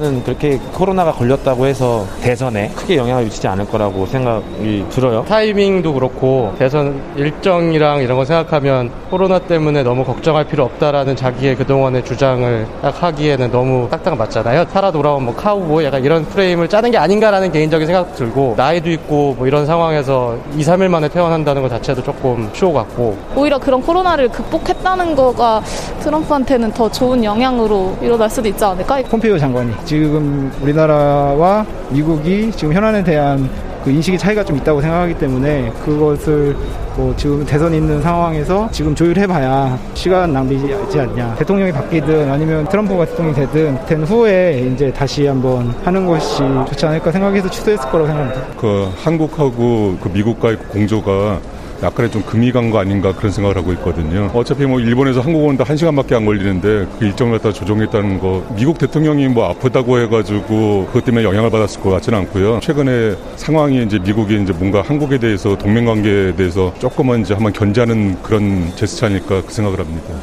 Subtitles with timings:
[0.00, 5.26] 는 그렇게 코로나가 걸렸다고 해서 대선에 크게 영향을 미치지 않을 거라고 생각이 들어요.
[5.28, 12.02] 타이밍도 그렇고 대선 일정이랑 이런 거 생각하면 코로나 때문에 너무 걱정할 필요 없다라는 자기의 그동안의
[12.06, 14.64] 주장을 딱 하기에는 너무 딱딱 맞잖아요.
[14.72, 19.34] 살아 돌아온 뭐 카우보이 약간 이런 프레임을 짜는 게 아닌가라는 개인적인 생각도 들고 나이도 있고
[19.36, 24.30] 뭐 이런 상황에서 2, 3일 만에 퇴원한다는 것 자체도 조금 쇼 같고 오히려 그런 코로나를
[24.30, 25.60] 극복했다는 거가
[26.00, 29.02] 트럼프한테는 더 좋은 영향으로 일어날 수도 있지 않을까?
[29.02, 33.50] 폼페이오 장관이 지금 우리나라와 미국이 지금 현안에 대한
[33.82, 36.56] 그 인식의 차이가 좀 있다고 생각하기 때문에 그것을
[36.96, 41.34] 뭐 지금 대선 있는 상황에서 지금 조율해봐야 시간 낭비지 않냐.
[41.40, 47.10] 대통령이 바뀌든 아니면 트럼프가 대통령이 되든 된 후에 이제 다시 한번 하는 것이 좋지 않을까
[47.10, 48.42] 생각해서 취소했을 거라고 생각합니다.
[48.60, 51.40] 그 한국하고 그 미국과의 공조가
[51.82, 54.30] 약간의 좀 금이 간 거 아닌가 그런 생각을 하고 있거든요.
[54.34, 58.78] 어차피 뭐 일본에서 한국 오는데 한 시간밖에 안 걸리는데 그 일정을 갖다 조정했다는 거 미국
[58.78, 62.60] 대통령이 뭐 아프다고 해가지고 그것 때문에 영향을 받았을 것 같지는 않고요.
[62.62, 68.22] 최근에 상황이 이제 미국이 이제 뭔가 한국에 대해서 동맹 관계에 대해서 조금은 이제 한번 견제하는
[68.22, 70.14] 그런 제스처 아닐까 그 생각을 합니다.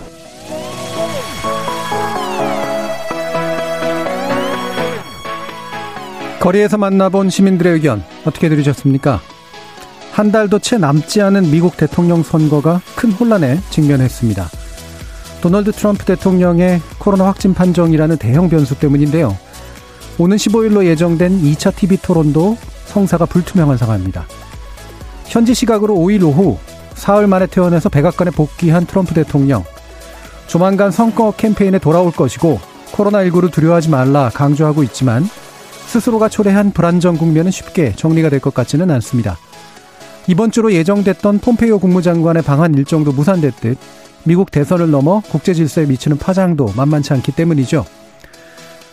[6.39, 9.19] 거리에서 만나본 시민들의 의견 어떻게 들으셨습니까?
[10.17, 14.49] 한 달도 채 남지 않은 미국 대통령 선거가 큰 혼란에 직면했습니다.
[15.41, 19.37] 도널드 트럼프 대통령의 코로나 확진 판정이라는 대형 변수 때문인데요.
[20.17, 24.25] 오는 15일로 예정된 2차 TV 토론도 성사가 불투명한 상황입니다.
[25.27, 26.57] 현지 시각으로 5일 오후
[26.95, 29.63] 사흘 만에 퇴원해서 백악관에 복귀한 트럼프 대통령.
[30.47, 32.59] 조만간 선거 캠페인에 돌아올 것이고
[32.91, 35.29] 코로나19를 두려워하지 말라 강조하고 있지만
[35.85, 39.37] 스스로가 초래한 불안정 국면은 쉽게 정리가 될 것 같지는 않습니다.
[40.27, 43.77] 이번 주로 예정됐던 폼페이오 국무장관의 방한 일정도 무산됐듯
[44.25, 47.85] 미국 대선을 넘어 국제 질서에 미치는 파장도 만만치 않기 때문이죠.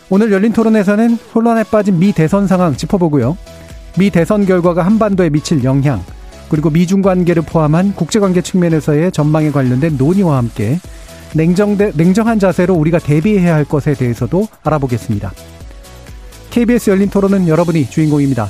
[0.09, 3.37] 오늘 열린 토론에서는 혼란에 빠진 미 대선 상황 짚어보고요.
[3.97, 6.01] 미 대선 결과가 한반도에 미칠 영향,
[6.47, 10.79] 그리고 미중 관계를 포함한 국제관계 측면에서의 전망에 관련된 논의와 함께
[11.33, 15.33] 냉정대, 냉정한 자세로 우리가 대비해야 할 것에 대해서도 알아보겠습니다.
[16.51, 18.49] KBS 열린 토론은 여러분이 주인공입니다.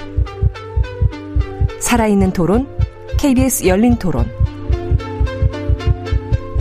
[1.81, 2.67] 살아있는 토론,
[3.17, 4.25] KBS 열린 토론.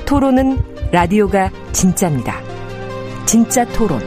[0.06, 0.58] 토론은
[0.91, 2.34] 라디오가 진짜입니다.
[3.26, 4.00] 진짜 토론,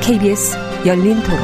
[0.00, 0.56] KBS
[0.86, 1.40] 열린 토론.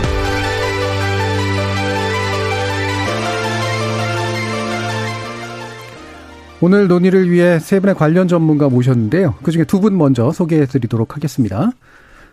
[6.63, 9.35] 오늘 논의를 위해 세 분의 관련 전문가 모셨는데요.
[9.43, 11.71] 그 중에 두 분 먼저 소개해 드리도록 하겠습니다.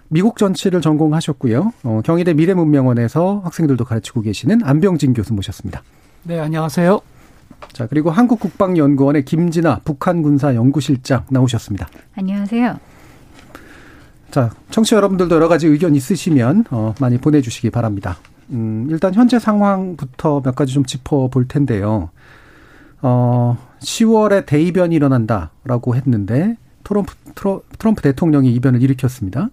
[0.09, 1.72] 미국 정치를 전공하셨고요.
[1.84, 5.81] 어, 경희대 미래문명원에서 학생들도 가르치고 계시는 안병진 교수 모셨습니다.
[6.28, 7.00] 네, 안녕하세요.
[7.72, 11.88] 자, 그리고 한국국방연구원의 김진아 북한 군사 연구실장 나오셨습니다.
[12.18, 12.78] 안녕하세요.
[14.30, 18.18] 자, 청취 자 여러분들도 여러 가지 의견 있으시면 어, 많이 보내주시기 바랍니다.
[18.50, 22.10] 음, 일단 현재 상황부터 몇 가지 좀 짚어볼 텐데요.
[23.02, 27.16] 어, 10월에 대이변이 일어난다라고 했는데 트럼프,
[27.80, 29.50] 트럼프 대통령이 이변을 일으켰습니다.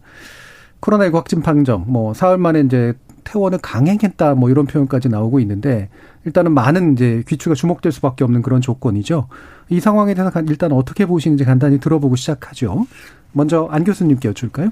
[0.80, 5.88] 코로나19 확진 판정, 뭐 사흘 만에 이제 퇴원을 강행했다 뭐 이런 표현까지 나오고 있는데
[6.24, 9.28] 일단은 많은 이제 귀추가 주목될 수밖에 없는 그런 조건이죠.
[9.68, 12.86] 이 상황에 대해서 일단 어떻게 보시는지 간단히 들어보고 시작하죠.
[13.32, 14.70] 먼저 안 교수님께 여쭐까요?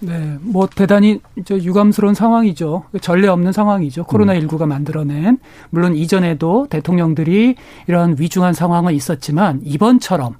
[0.00, 2.84] 네, 뭐 대단히 저 유감스러운 상황이죠.
[3.00, 4.04] 전례 없는 상황이죠.
[4.04, 5.38] 코로나 19가 만들어낸
[5.70, 7.54] 물론 이전에도 대통령들이
[7.86, 10.34] 이런 위중한 상황은 있었지만 이번처럼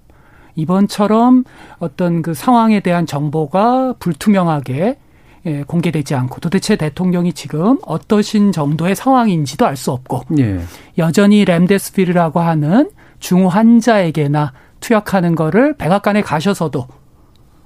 [0.57, 1.45] 이번처럼
[1.79, 4.99] 어떤 그 상황에 대한 정보가 불투명하게
[5.47, 10.61] 예, 공개되지 않고 도대체 대통령이 지금 어떠신 정도의 상황인지도 알 수 없고 예.
[10.99, 12.91] 여전히 램데스피르라고 하는
[13.21, 16.87] 중 환자에게나 투약하는 거를 백악관에 가셔서도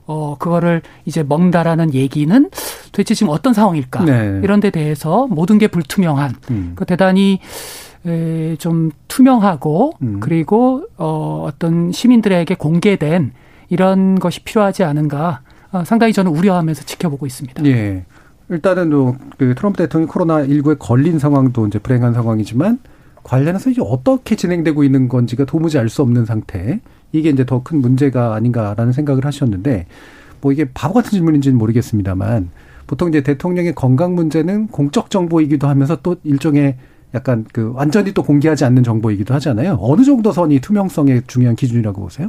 [0.06, 2.50] 어 그거를 이제 먹는다라는 얘기는
[2.90, 4.40] 도대체 지금 어떤 상황일까 네.
[4.42, 6.72] 이런 데 대해서 모든 게 불투명한 음.
[6.74, 7.38] 그 대단히
[8.06, 10.20] 에, 좀 투명하고 음.
[10.20, 13.32] 그리고 어 어떤 시민들에게 공개된
[13.68, 15.49] 이런 것이 필요하지 않은가 어,
[15.84, 17.64] 상당히 저는 우려하면서 지켜보고 있습니다.
[17.66, 18.04] 예.
[18.48, 18.90] 일단은
[19.38, 22.78] 그 트럼프 대통령이 코로나 19에 걸린 상황도 이제 불행한 상황이지만
[23.22, 26.80] 관련해서 이제 어떻게 진행되고 있는 건지가 도무지 알 수 없는 상태.
[27.12, 29.86] 이게 이제 더 큰 문제가 아닌가라는 생각을 하셨는데
[30.40, 32.50] 뭐 이게 바보 같은 질문인지는 모르겠습니다만
[32.86, 36.76] 보통 이제 대통령의 건강 문제는 공적 정보이기도 하면서 또 일종의
[37.14, 39.78] 약간 그 완전히 또 공개하지 않는 정보이기도 하잖아요.
[39.80, 42.28] 어느 정도 선이 투명성의 중요한 기준이라고 보세요?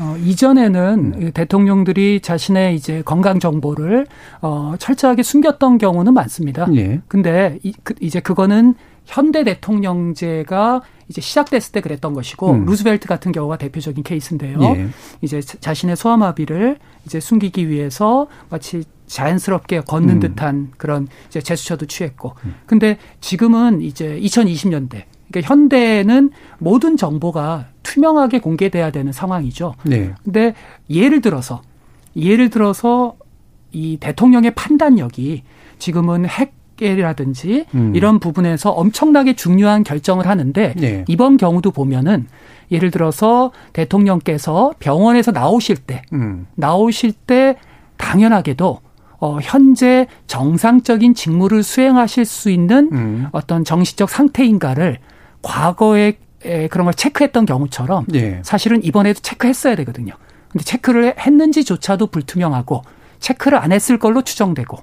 [0.00, 1.30] 어, 이전에는 음.
[1.32, 4.06] 대통령들이 자신의 이제 건강 정보를
[4.40, 6.66] 어, 철저하게 숨겼던 경우는 많습니다.
[6.74, 7.00] 예.
[7.08, 8.74] 근데 이, 그, 이제 그거는
[9.04, 12.64] 현대 대통령제가 이제 시작됐을 때 그랬던 것이고 음.
[12.66, 14.60] 루즈벨트 같은 경우가 대표적인 케이스인데요.
[14.62, 14.88] 예.
[15.22, 20.20] 이제 자신의 소아마비를 이제 숨기기 위해서 마치 자연스럽게 걷는 음.
[20.20, 22.34] 듯한 그런 이제 제스처도 취했고.
[22.44, 22.54] 음.
[22.66, 29.74] 근데 지금은 이제 2020년대 그러니까 현대는 모든 정보가 투명하게 공개돼야 되는 상황이죠.
[29.84, 30.14] 네.
[30.24, 30.54] 근데
[30.90, 31.62] 예를 들어서
[32.16, 33.16] 예를 들어서
[33.72, 35.42] 이 대통령의 판단력이
[35.78, 37.94] 지금은 핵이라든지 음.
[37.94, 41.04] 이런 부분에서 엄청나게 중요한 결정을 하는데 네.
[41.06, 42.26] 이번 경우도 보면은
[42.70, 46.46] 예를 들어서 대통령께서 병원에서 나오실 때 음.
[46.54, 47.56] 나오실 때
[47.96, 48.80] 당연하게도
[49.20, 53.26] 어, 현재 정상적인 직무를 수행하실 수 있는 음.
[53.32, 54.98] 어떤 정신적 상태인가를
[55.42, 56.18] 과거에
[56.70, 58.40] 그런 걸 체크했던 경우처럼 예.
[58.44, 60.14] 사실은 이번에도 체크했어야 되거든요.
[60.50, 62.82] 근데 체크를 했는지조차도 불투명하고
[63.18, 64.78] 체크를 안 했을 걸로 추정되고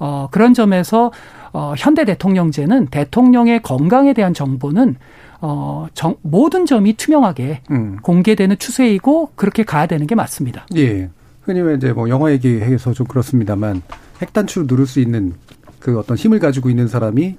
[0.00, 1.12] 어 그런 점에서
[1.52, 4.96] 어 현대 대통령제는 대통령의 건강에 대한 정보는
[5.40, 7.96] 어 정, 모든 점이 투명하게 음.
[8.02, 10.66] 공개되는 추세이고 그렇게 가야 되는 게 맞습니다.
[10.76, 11.10] 예.
[11.42, 13.82] 흔히 이제 뭐 영화 얘기해서 좀 그렇습니다만
[14.20, 15.34] 핵단추를 누를 수 있는
[15.78, 17.36] 그 어떤 힘을 가지고 있는 사람이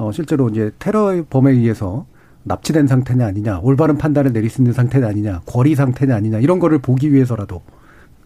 [0.00, 2.06] 어, 실제로 이제 테러 범에 의해서
[2.44, 6.78] 납치된 상태냐 아니냐, 올바른 판단을 내릴 수 있는 상태냐 아니냐, 거리 상태냐 아니냐 이런 거를
[6.78, 7.60] 보기 위해서라도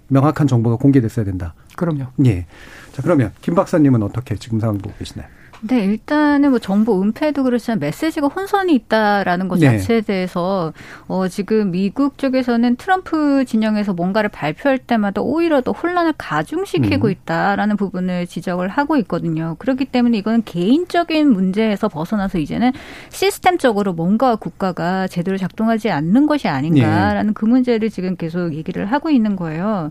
[0.06, 1.54] 명확한 정보가 공개됐어야 된다.
[1.76, 2.04] 그럼요.
[2.26, 2.46] 예.
[2.92, 5.26] 자 그러면 김 박사님은 어떻게 지금 상황 보고 계시나요?
[5.66, 9.78] 네, 일단은 뭐 정보 은폐도 그렇지만 메시지가 혼선이 있다라는 것 네.
[9.78, 10.74] 자체에 대해서
[11.08, 17.10] 어 지금 미국 쪽에서는 트럼프 진영에서 뭔가를 발표할 때마다 오히려 더 혼란을 가중시키고 음.
[17.10, 19.56] 있다라는 부분을 지적을 하고 있거든요.
[19.58, 22.72] 그렇기 때문에 이거는 개인적인 문제에서 벗어나서 이제는
[23.08, 27.32] 시스템적으로 뭔가 국가가 제대로 작동하지 않는 것이 아닌가라는 네.
[27.34, 29.90] 그 문제를 지금 계속 얘기를 하고 있는 거예요.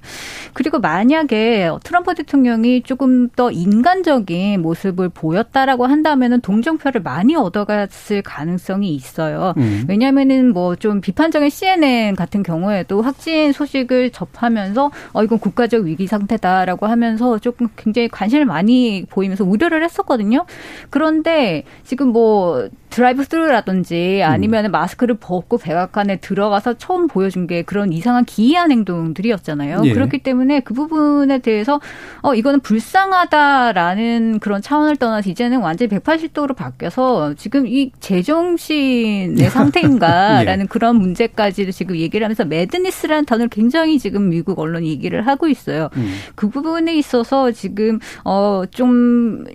[0.53, 8.93] 그리고 만약에 트럼프 대통령이 조금 더 인간적인 모습을 보였다 있다라고 한다면은 동정표를 많이 얻어갔을 가능성이
[8.93, 9.53] 있어요.
[9.57, 9.85] 음.
[9.87, 16.87] 왜냐하면은 뭐 좀 비판적인 CNN 같은 경우에도 확진 소식을 접하면서 어 이건 국가적 위기 상태다라고
[16.87, 20.45] 하면서 조금 굉장히 관심을 많이 보이면서 우려를 했었거든요.
[20.89, 24.71] 그런데 지금 뭐 drive-through라든지 아니면 음.
[24.71, 29.81] 마스크를 벗고 백악관에 들어가서 처음 보여준 게 그런 이상한 기이한 행동들이었잖아요.
[29.85, 29.93] 예.
[29.93, 31.81] 그렇기 때문에 그 부분에 대해서
[32.21, 40.67] 어 이거는 불쌍하다라는 그런 차원을 떠나서 이제는 완전히 180도로 바뀌어서 지금 이 제정신의 상태인가라는 예.
[40.67, 45.89] 그런 문제까지도 지금 얘기를 하면서 madness라는 단어를 굉장히 지금 미국 언론이 얘기를 하고 있어요.
[45.97, 46.13] 음.
[46.35, 49.45] 그 부분에 있어서 지금 어좀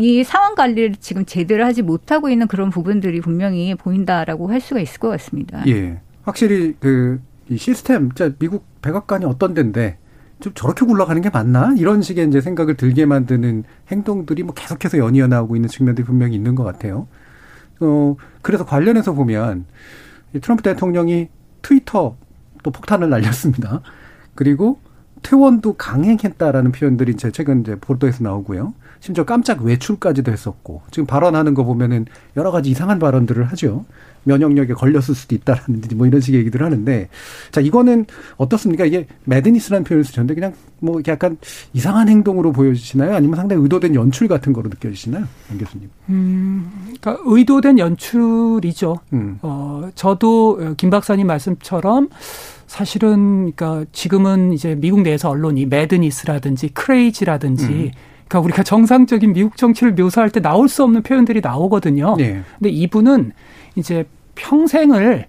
[0.00, 4.98] 이 상황 관리를 지금 제대로 하지 못하고 있는 그런 부분들이 분명히 보인다라고 할 수가 있을
[5.00, 5.62] 것 같습니다.
[5.66, 6.00] 예.
[6.24, 9.98] 확실히 그 이 시스템, 자 미국 백악관이 어떤 데인데
[10.40, 11.74] 좀 저렇게 굴러가는 게 맞나?
[11.76, 16.54] 이런 식의 이제 생각을 들게 만드는 행동들이 뭐 계속해서 연이어 나오고 있는 측면들이 분명히 있는
[16.54, 17.08] 것 같아요.
[17.80, 19.64] 어, 그래서 관련해서 보면
[20.40, 21.28] 트럼프 대통령이
[21.62, 22.16] 트위터
[22.62, 23.80] 또 폭탄을 날렸습니다.
[24.34, 24.78] 그리고
[25.22, 28.74] 퇴원도 강행했다라는 표현들이 이제 최근 이제 보도에서 나오고요.
[29.00, 33.84] 심지어 깜짝 외출까지도 했었고 지금 발언하는 거 보면은 여러 가지 이상한 발언들을 하죠.
[34.24, 37.08] 면역력에 걸렸을 수도 있다라는지 뭐 이런 식의 얘기들을 하는데
[37.50, 38.84] 자 이거는 어떻습니까?
[38.84, 41.38] 이게 매드니스라는 표현을 쓰셨는데 그냥 뭐 약간
[41.72, 43.14] 이상한 행동으로 보여지시나요?
[43.14, 45.88] 아니면 상당히 의도된 연출 같은 거로 느껴지시나요, 안 교수님?
[46.10, 48.96] 음, 그러니까 의도된 연출이죠.
[49.12, 49.38] 음.
[49.42, 52.08] 어 저도 김 박사님 말씀처럼
[52.66, 57.90] 사실은 그러니까 지금은 이제 미국 내에서 언론이 매드니스라든지 크레이지라든지 음.
[58.28, 62.14] 그러니까 우리가 정상적인 미국 정치를 묘사할 때 나올 수 없는 표현들이 나오거든요.
[62.16, 62.42] 네.
[62.58, 63.32] 근데 이분은
[63.74, 64.04] 이제
[64.34, 65.26] 평생을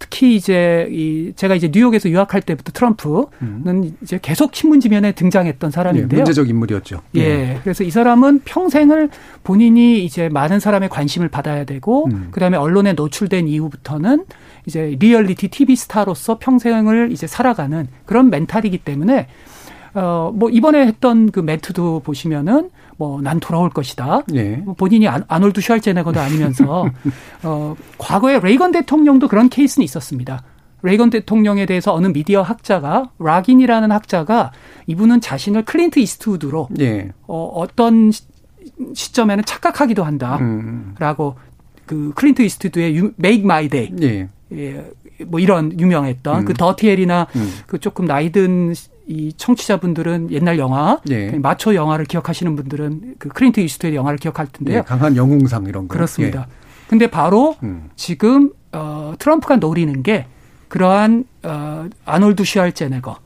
[0.00, 3.96] 특히 이제 이 제가 이제 뉴욕에서 유학할 때부터 트럼프는 음.
[4.02, 6.08] 이제 계속 신문 지면에 등장했던 사람인데요.
[6.08, 7.02] 네, 문제적 인물이었죠.
[7.14, 7.22] 예.
[7.22, 7.60] 네.
[7.62, 9.10] 그래서 이 사람은 평생을
[9.44, 12.28] 본인이 이제 많은 사람의 관심을 받아야 되고 음.
[12.30, 14.24] 그다음에 언론에 노출된 이후부터는
[14.66, 19.28] 이제 리얼리티 TV 스타로서 평생을 이제 살아가는 그런 멘탈이기 때문에
[19.94, 24.22] 어, 뭐, 이번에 했던 그 멘트도 보시면은, 뭐, 난 돌아올 것이다.
[24.28, 24.56] 네.
[24.64, 26.86] 뭐 본인이 안, 아놀드 슈왈제네거도 아니면서,
[27.42, 30.42] 어, 과거에 레이건 대통령도 그런 케이스는 있었습니다.
[30.82, 34.52] 레이건 대통령에 대해서 어느 미디어 학자가 로긴이라는 학자가
[34.86, 37.12] 이분은 자신을 클린트 이스트우드로 예.
[37.26, 38.10] 어, 어떤
[38.94, 41.50] 시점에는 착각하기도 한다라고 음.
[41.86, 44.28] 그 클린트 이스트우드의 Make My Day 예.
[44.52, 44.90] 예.
[45.26, 46.44] 뭐 이런 유명했던 음.
[46.46, 47.52] 그 Dirty Harry나 음.
[47.66, 48.74] 그 조금 나이든
[49.10, 51.32] 이 청취자분들은 옛날 영화 예.
[51.32, 54.78] 그 마초 영화를 기억하시는 분들은 그 클린트 이스트우드의 영화를 기억할 텐데요.
[54.78, 55.94] 예, 강한 영웅상 이런 거.
[55.94, 56.46] 그렇습니다.
[56.48, 56.54] 예.
[56.88, 57.90] 근데 바로 음.
[57.96, 60.26] 지금 어 트럼프가 노리는 게
[60.68, 63.16] 그러한 어 아놀드 슈왈제네거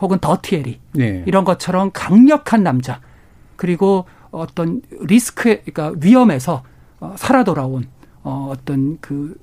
[0.00, 1.22] 혹은 Dirty Harry 예.
[1.24, 3.00] 이런 것처럼 강력한 남자
[3.54, 6.64] 그리고 어떤 리스크 그러니까 위험에서
[6.98, 7.84] 어 살아 돌아온
[8.24, 9.36] 어 어떤 그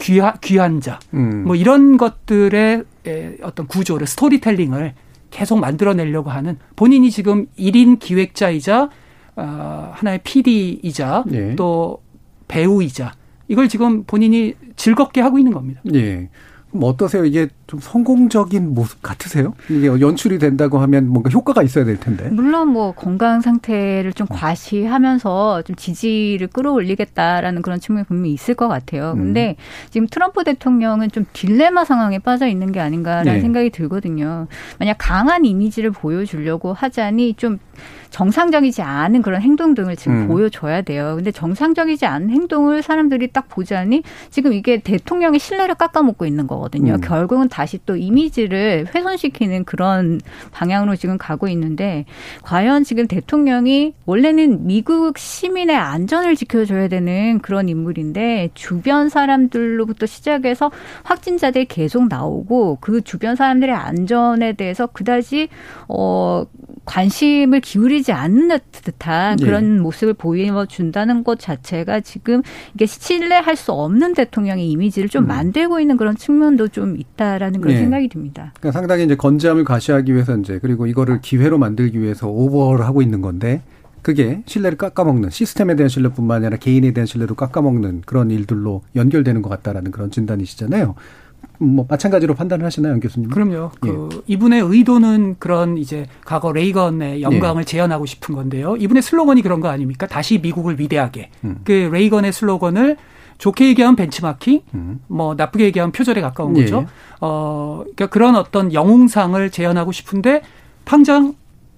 [0.00, 1.44] 귀하, 귀한 자, 음.
[1.44, 2.84] 뭐 이런 것들의
[3.42, 4.94] 어떤 구조를, 스토리텔링을
[5.30, 8.90] 계속 만들어내려고 하는 본인이 지금 1인 기획자이자
[9.36, 11.56] 어, 하나의 PD이자 예.
[11.56, 12.02] 또
[12.48, 13.12] 배우이자
[13.48, 15.80] 이걸 지금 본인이 즐겁게 하고 있는 겁니다.
[15.94, 16.28] 예.
[16.72, 17.24] 뭐 어떠세요?
[17.24, 19.54] 이게 좀 성공적인 모습 같으세요?
[19.68, 22.28] 이게 연출이 된다고 하면 뭔가 효과가 있어야 될 텐데.
[22.30, 29.12] 물론 뭐 건강 상태를 좀 과시하면서 좀 지지를 끌어올리겠다라는 그런 측면이 분명히 있을 것 같아요.
[29.12, 29.18] 음.
[29.18, 29.88] 근데 음.
[29.90, 33.40] 지금 트럼프 대통령은 좀 딜레마 상황에 빠져 있는 게 아닌가라는 네.
[33.40, 34.48] 생각이 들거든요.
[34.80, 37.60] 만약 강한 이미지를 보여주려고 하자니 좀
[38.10, 40.28] 정상적이지 않은 그런 행동 등을 지금 음.
[40.28, 41.14] 보여줘야 돼요.
[41.16, 46.94] 근데 정상적이지 않은 행동을 사람들이 딱 보자니 지금 이게 대통령의 신뢰를 깎아먹고 있는 거거든요.
[46.94, 47.00] 음.
[47.00, 50.20] 결국은 다시 또 이미지를 훼손시키는 그런
[50.52, 52.04] 방향으로 지금 가고 있는데
[52.42, 60.70] 과연 지금 대통령이 원래는 미국 시민의 안전을 지켜줘야 되는 그런 인물인데 주변 사람들로부터 시작해서
[61.04, 65.48] 확진자들이 계속 나오고 그 주변 사람들의 안전에 대해서 그다지
[65.88, 66.44] 어
[66.84, 69.44] 관심을 기울이지 않는 듯한 네.
[69.44, 69.80] 그런 네.
[69.80, 72.42] 모습을 보여준다는 것 자체가 지금
[72.74, 75.28] 이게 신뢰할 수 없는 대통령의 이미지를 좀 음.
[75.28, 77.80] 만들고 있는 그런 측면도 좀 있다라는 그런 네.
[77.80, 78.52] 생각이 듭니다.
[78.60, 83.20] 그러니까 상당히 이제 건재함을 과시하기 위해서 이제 그리고 이거를 기회로 만들기 위해서 오버를 하고 있는
[83.20, 83.62] 건데
[84.02, 89.48] 그게 신뢰를 깎아먹는 시스템에 대한 신뢰뿐만 아니라 개인에 대한 신뢰도 깎아먹는 그런 일들로 연결되는 것
[89.50, 90.94] 같다라는 그런 진단이시잖아요.
[91.62, 93.28] 뭐 마찬가지로 판단을 하시나요, 안 교수님?
[93.28, 93.70] 그럼요.
[93.84, 93.90] 예.
[93.90, 97.64] 그 이분의 의도는 그런 이제 과거 레이건의 영광을 예.
[97.64, 98.76] 재현하고 싶은 건데요.
[98.76, 100.06] 이분의 슬로건이 그런 거 아닙니까?
[100.06, 101.30] 다시 미국을 위대하게.
[101.44, 101.60] 음.
[101.64, 102.96] 그 레이건의 슬로건을
[103.36, 105.00] 좋게 얘기하면 벤치마킹, 음.
[105.06, 106.80] 뭐 나쁘게 얘기하면 표절에 가까운 거죠.
[106.80, 106.86] 예.
[107.20, 110.42] 어, 그러니까 그런 어떤 영웅상을 재현하고 싶은데
[110.84, 111.34] 당장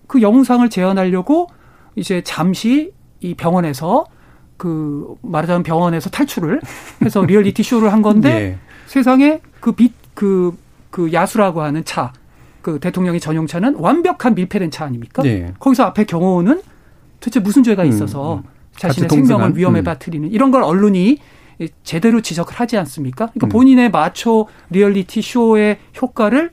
[0.07, 1.49] 그 영웅상을 재현하려고
[1.97, 4.07] 이제 잠시 이 병원에서
[4.57, 6.61] 그 말하자면 병원에서 탈출을
[7.05, 8.72] 해서 리얼리티 쇼를 한 건데 예.
[8.93, 10.55] 세상에 그 빛, 그,
[10.91, 12.13] 그 야수라고 하는 차,
[12.61, 15.23] 그 대통령의 전용차는 완벽한 밀폐된 차 아닙니까?
[15.23, 15.55] 네.
[15.59, 16.61] 거기서 앞에 경호원은
[17.19, 18.43] 도대체 무슨 죄가 음, 있어서 음, 음.
[18.77, 19.85] 자신의 생명을 위험에 음.
[19.85, 21.17] 빠뜨리는 이런 걸 언론이
[21.85, 23.29] 제대로 지적을 하지 않습니까?
[23.29, 23.49] 그러니까 음.
[23.49, 26.51] 본인의 마초 리얼리티 쇼의 효과를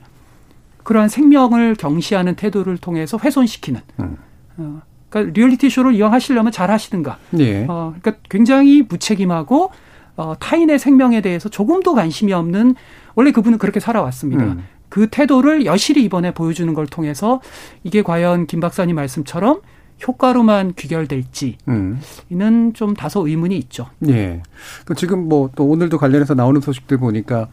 [0.82, 3.82] 그러한 생명을 경시하는 태도를 통해서 훼손시키는.
[4.00, 4.16] 음.
[4.56, 4.80] 어,
[5.10, 7.18] 그러니까 리얼리티 쇼를 이용하시려면 잘 하시든가.
[7.32, 7.66] 네.
[7.68, 9.72] 어, 그러니까 굉장히 무책임하고
[10.20, 12.74] 어, 타인의 생명에 대해서 조금도 관심이 없는
[13.14, 14.44] 원래 그분은 그렇게 살아왔습니다.
[14.44, 14.64] 음.
[14.90, 17.40] 그 태도를 여실히 이번에 보여주는 걸 통해서
[17.84, 19.62] 이게 과연 김 박사님 말씀처럼
[20.06, 22.72] 효과로만 귀결될지는 음.
[22.74, 23.86] 좀 다소 의문이 있죠.
[24.08, 24.42] 예.
[24.84, 27.48] 그 지금 뭐 또 오늘도 관련해서 나오는 소식들 보니까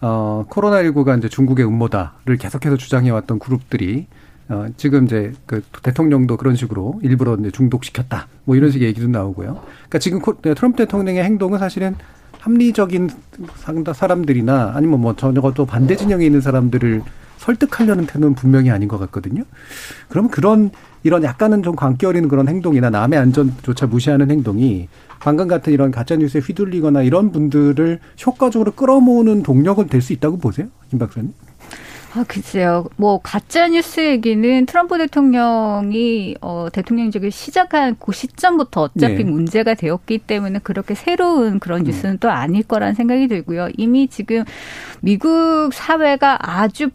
[0.00, 4.06] 어 코로나19가 이제 중국의 음모다를 계속해서 주장해왔던 그룹들이
[4.48, 8.28] 어, 지금 이제 그 대통령도 그런 식으로 일부러 이제 중독시켰다.
[8.44, 9.62] 뭐 이런 식의 얘기도 나오고요.
[9.62, 11.94] 그러니까 지금 네, 트럼프 대통령의 행동은 사실은
[12.40, 13.08] 합리적인
[13.94, 17.02] 사람들이나 아니면 뭐 전혀 또 반대 진영에 있는 사람들을
[17.38, 19.44] 설득하려는 태도는 분명히 아닌 것 같거든요.
[20.08, 20.70] 그럼 그런
[21.02, 26.40] 이런 약간은 좀 광기어리는 그런 행동이나 남의 안전조차 무시하는 행동이 방금 같은 이런 가짜 뉴스에
[26.40, 30.66] 휘둘리거나 이런 분들을 효과적으로 끌어모으는 동력은 될 수 있다고 보세요?
[30.90, 31.32] 김 박사님?
[32.14, 32.84] 아, 글쎄요.
[32.96, 39.24] 뭐, 가짜뉴스 얘기는 트럼프 대통령이, 어, 대통령직을 시작한 그 시점부터 어차피 네.
[39.24, 41.84] 문제가 되었기 때문에 그렇게 새로운 그런 음.
[41.84, 42.18] 뉴스는 음.
[42.18, 43.68] 또 아닐 거란 생각이 들고요.
[43.78, 44.44] 이미 지금
[45.00, 46.90] 미국 사회가 아주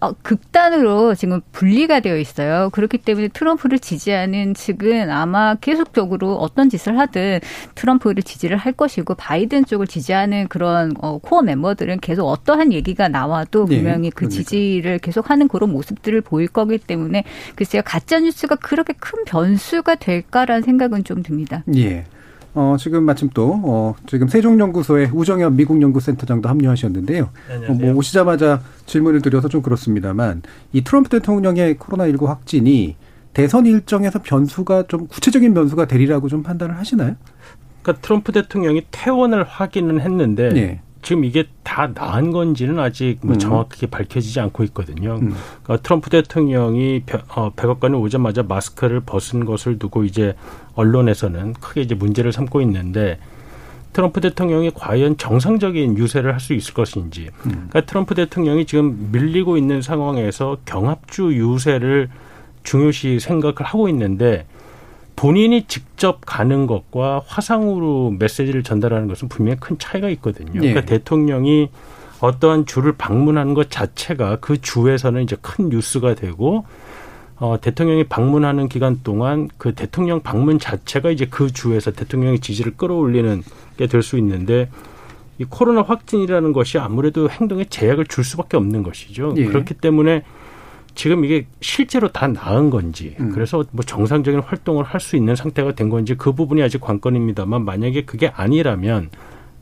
[0.00, 2.70] 어, 극단으로 지금 분리가 되어 있어요.
[2.70, 7.40] 그렇기 때문에 트럼프를 지지하는 측은 아마 계속적으로 어떤 짓을 하든
[7.74, 13.66] 트럼프를 지지를 할 것이고 바이든 쪽을 지지하는 그런 어, 코어 멤버들은 계속 어떠한 얘기가 나와도
[13.66, 17.24] 네, 분명히 네, 그 지지를 계속하는 그런 모습들을 보일 거기 때문에
[17.56, 21.64] 글쎄요 가짜 뉴스가 그렇게 큰 변수가 될까라는 생각은 좀 듭니다.
[21.74, 22.04] 예.
[22.54, 27.30] 어, 지금 마침 또, 어, 지금 세종연구소의 우정현 미국연구센터장도 합류하셨는데요.
[27.68, 32.96] 어, 뭐 오시자마자 질문을 드려서 좀 그렇습니다만, 이 트럼프 대통령의 코로나19 확진이
[33.32, 37.14] 대선 일정에서 변수가 좀 구체적인 변수가 되리라고 좀 판단을 하시나요?
[37.82, 40.80] 그러니까 트럼프 대통령이 퇴원을 확인은 했는데 네.
[41.02, 43.38] 지금 이게 다 나은 건지는 아직 뭐 음.
[43.38, 45.18] 정확하게 밝혀지지 않고 있거든요.
[45.18, 50.34] 그러니까 트럼프 대통령이 벼- 어, 백악관에 오자마자 마스크를 벗은 것을 두고 이제
[50.74, 53.18] 언론에서는 크게 이제 문제를 삼고 있는데
[53.92, 57.30] 트럼프 대통령이 과연 정상적인 유세를 할 수 있을 것인지.
[57.42, 62.08] 그러니까 트럼프 대통령이 지금 밀리고 있는 상황에서 경합주 유세를
[62.64, 64.46] 중요시 생각을 하고 있는데
[65.18, 70.52] 본인이 직접 가는 것과 화상으로 메시지를 전달하는 것은 분명히 큰 차이가 있거든요.
[70.54, 70.58] 예.
[70.60, 71.70] 그러니까 대통령이
[72.20, 76.64] 어떠한 주를 방문하는 것 자체가 그 주에서는 이제 큰 뉴스가 되고
[77.36, 83.42] 어, 대통령이 방문하는 기간 동안 그 대통령 방문 자체가 이제 그 주에서 대통령의 지지를 끌어올리는
[83.76, 84.70] 게 될 수 있는데
[85.38, 89.34] 이 코로나 확진이라는 것이 아무래도 행동에 제약을 줄 수밖에 없는 것이죠.
[89.36, 89.46] 예.
[89.46, 90.22] 그렇기 때문에
[90.98, 93.30] 지금 이게 실제로 다 나은 건지 음.
[93.30, 98.04] 그래서 뭐 정상적인 활동을 할 수 있는 상태가 된 건지 그 부분이 아직 관건입니다만 만약에
[98.04, 99.10] 그게 아니라면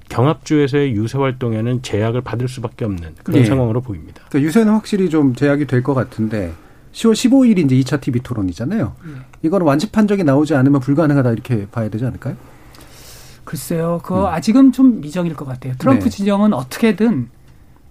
[0.09, 3.45] 경합주에서의 유세 활동에는 제약을 받을 수밖에 없는 그런 예.
[3.45, 4.23] 상황으로 보입니다.
[4.31, 6.55] 그러니까 유세는 확실히 좀 제약이 될 것 같은데
[6.93, 8.95] 10월 15일이 이제 2차 TV 토론이잖아요.
[9.43, 12.35] 이거는 완치 판정이 나오지 않으면 불가능하다 이렇게 봐야 되지 않을까요?
[13.45, 15.75] 글쎄요, 그거 아직은 좀 미정일 것 같아요.
[15.79, 16.11] 트럼프 네.
[16.11, 17.29] 진영은 어떻게든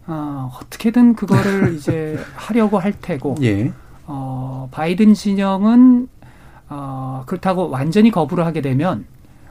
[0.07, 3.71] 어, 어떻게든 그거를 이제 하려고 할 테고, 예.
[4.07, 6.07] 어, 바이든 진영은
[6.69, 9.05] 어, 그렇다고 완전히 거부를 하게 되면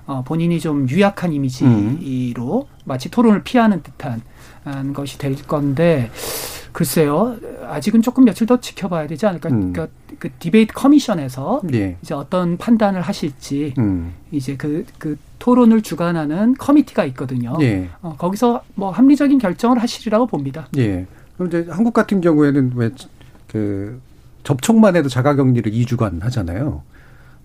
[0.07, 4.23] 어, 본인이 좀 유약한 이미지로 마치 토론을 피하는 듯한
[4.65, 6.11] 한 것이 될 건데
[6.73, 7.37] 글쎄요
[7.69, 9.73] 아직은 조금 며칠 더 지켜봐야 되지 않을까 음.
[9.73, 11.97] 그러니까 그 debate commission에서 예.
[12.03, 14.13] 이제 어떤 판단을 하실지 음.
[14.33, 17.57] 이제 그, 그 토론을 주관하는 committee가 있거든요.
[17.61, 17.91] 예.
[18.03, 20.67] 어, 거기서 뭐 합리적인 결정을 하시리라고 봅니다.
[20.77, 21.07] 예.
[21.37, 24.01] 그럼 이제 한국 같은 경우에는 왜그
[24.43, 26.83] 접촉만 해도 자가격리를 2주간 하잖아요.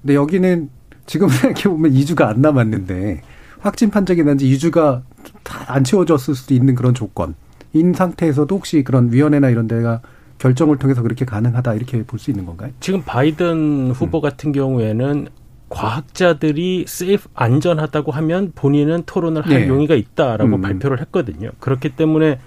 [0.02, 0.70] 근데 여기는
[1.06, 3.22] 지금 생각해 보면 2주가 안 남았는데
[3.60, 5.02] 확진 판정이 난 지 2주가
[5.44, 7.36] 다 안 채워졌을 수도 있는 그런 조건
[7.74, 10.02] 인 상태에서도 혹시 그런 위원회나 이런 데가
[10.40, 12.72] 결정을 통해서 그렇게 가능하다 이렇게 볼 수 있는 건가요?
[12.80, 15.28] 지금 바이든 후보 같은 경우에는
[15.70, 19.68] 과학자들이 세이프 안전하다고 하면 본인은 토론을 할 네.
[19.68, 20.62] 용의가 있다라고 음.
[20.62, 21.52] 발표를 했거든요.
[21.60, 22.40] 그렇기 때문에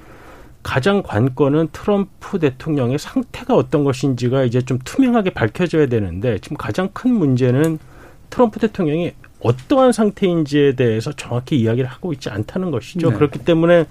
[0.62, 7.12] 가장 관건은 트럼프 대통령의 상태가 어떤 것인지가 이제 좀 투명하게 밝혀져야 되는데 지금 가장 큰
[7.12, 7.78] 문제는
[8.31, 13.11] 트럼프 대통령이 어떠한 상태인지에 대해서 정확히 이야기를 하고 있지 않다는 것이죠.
[13.11, 13.16] 네.
[13.16, 13.87] 그렇기 때문에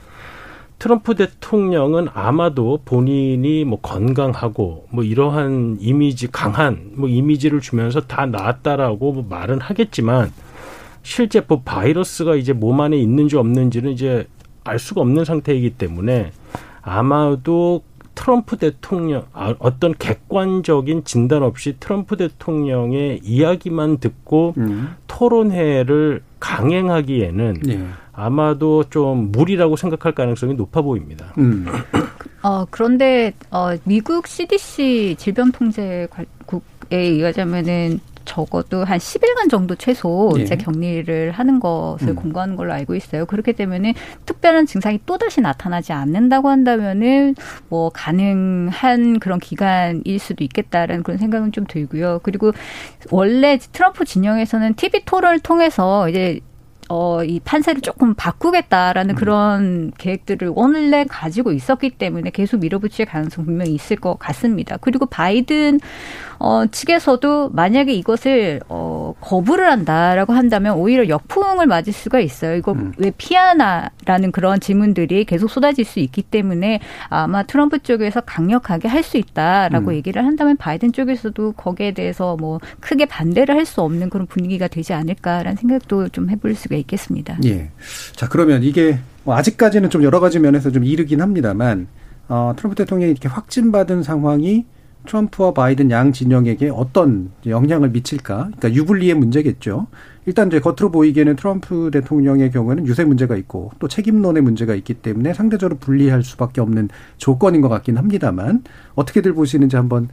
[0.79, 9.13] 트럼프 대통령은 아마도 본인이 뭐 건강하고 뭐 이러한 이미지 강한 뭐 이미지를 주면서 다 나았다라고
[9.13, 10.31] 뭐 말은 하겠지만
[11.03, 14.27] 실제 뭐 바이러스가 이제 몸 안에 있는지 없는지는 이제
[14.63, 16.31] 알 수가 없는 상태이기 때문에
[16.81, 17.83] 아마도
[18.21, 24.95] 트럼프 대통령 아, 어떤 객관적인 진단 없이 트럼프 대통령의 이야기만 듣고 음.
[25.07, 27.87] 토론회를 강행하기에는 예.
[28.13, 31.33] 아마도 좀 무리라고 생각할 가능성이 높아 보입니다.
[31.39, 31.65] 음.
[32.43, 36.59] 어, 그런데, 어, 미국 CDC 질병통제국에
[36.91, 40.41] 의하자면은 적어도 한 10일간 정도 최소 예.
[40.41, 42.15] 이제 격리를 하는 것을 음.
[42.15, 43.25] 공고하는 걸로 알고 있어요.
[43.25, 43.93] 그렇기 때문에
[44.25, 47.35] 특별한 증상이 또다시 나타나지 않는다고 한다면은
[47.69, 52.19] 뭐 가능한 그런 기간일 수도 있겠다라는 그런 생각은 좀 들고요.
[52.23, 52.51] 그리고
[53.09, 56.41] 원래 트럼프 진영에서는 TV 토론을 통해서 이제
[56.93, 63.73] 어, 이 판세를 조금 바꾸겠다라는 그런 계획들을 원래 가지고 있었기 때문에 계속 밀어붙일 가능성 분명히
[63.73, 64.75] 있을 것 같습니다.
[64.75, 65.79] 그리고 바이든
[66.43, 72.55] 어, 측에서도 만약에 이것을 어, 거부를 한다라고 한다면 오히려 역풍을 맞을 수가 있어요.
[72.55, 79.01] 이거 왜 피하나라는 그런 질문들이 계속 쏟아질 수 있기 때문에 아마 트럼프 쪽에서 강력하게 할
[79.01, 79.95] 수 있다라고 음.
[79.95, 84.93] 얘기를 한다면 바이든 쪽에서도 거기에 대해서 뭐 크게 반대를 할 수 없는 그런 분위기가 되지
[84.93, 87.37] 않을까라는 생각도 좀 해볼 수가 있겠습니다.
[87.45, 87.69] 예.
[88.15, 91.87] 자, 그러면 이게 뭐 아직까지는 좀 여러 가지 면에서 좀 이르긴 합니다만,
[92.27, 94.65] 어, 트럼프 대통령이 이렇게 확진받은 상황이
[95.05, 98.35] 트럼프와 바이든 양 진영에게 어떤 영향을 미칠까?
[98.35, 99.87] 그러니까 유불리의 문제겠죠.
[100.25, 105.33] 일단 이제 겉으로 보이기에는 트럼프 대통령의 경우에는 유세 문제가 있고 또 책임론의 문제가 있기 때문에
[105.33, 110.09] 상대적으로 불리할 수밖에 없는 조건인 것 같긴 합니다만 어떻게들 보시는지 한번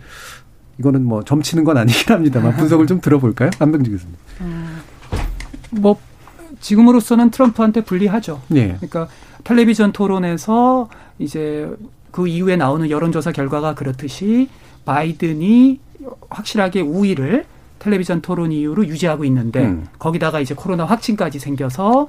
[0.78, 3.50] 이거는 뭐 점치는 건 아니긴 합니다만 분석을 좀 들어볼까요?
[3.58, 4.14] 안병지 교수님.
[5.72, 5.98] 뭐
[6.60, 8.40] 지금으로서는 트럼프한테 불리하죠.
[8.54, 8.68] 예.
[8.76, 9.08] 그러니까
[9.44, 11.70] 텔레비전 토론에서 이제
[12.10, 14.48] 그 이후에 나오는 여론조사 결과가 그렇듯이
[14.88, 15.80] 바이든이
[16.30, 17.44] 확실하게 우위를
[17.78, 19.86] 텔레비전 토론 이후로 유지하고 있는데 음.
[19.98, 22.08] 거기다가 이제 코로나 확진까지 생겨서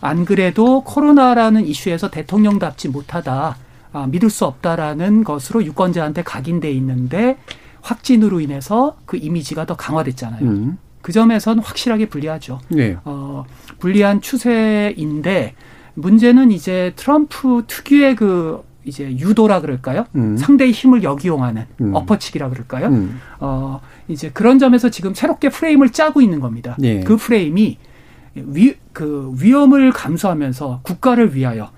[0.00, 3.56] 안 그래도 코로나라는 이슈에서 대통령답지 못하다,
[3.92, 7.38] 아, 믿을 수 없다라는 것으로 유권자한테 각인돼 있는데
[7.80, 10.42] 확진으로 인해서 그 이미지가 더 강화됐잖아요.
[10.42, 10.78] 음.
[11.02, 12.58] 그 점에선 확실하게 불리하죠.
[12.76, 12.98] 예.
[13.04, 13.44] 어,
[13.78, 15.54] 불리한 추세인데
[15.94, 20.06] 문제는 이제 트럼프 특유의 그 이제 유도라 그럴까요?
[20.14, 20.36] 음.
[20.36, 21.94] 상대의 힘을 역이용하는 음.
[21.94, 22.86] 엎어치기라 그럴까요?
[22.86, 23.20] 음.
[23.40, 26.76] 어, 이제 그런 점에서 지금 새롭게 프레임을 짜고 있는 겁니다.
[26.82, 27.00] 예.
[27.00, 27.78] 그 프레임이
[28.36, 31.70] 위, 그 위험을 감수하면서 국가를 위하여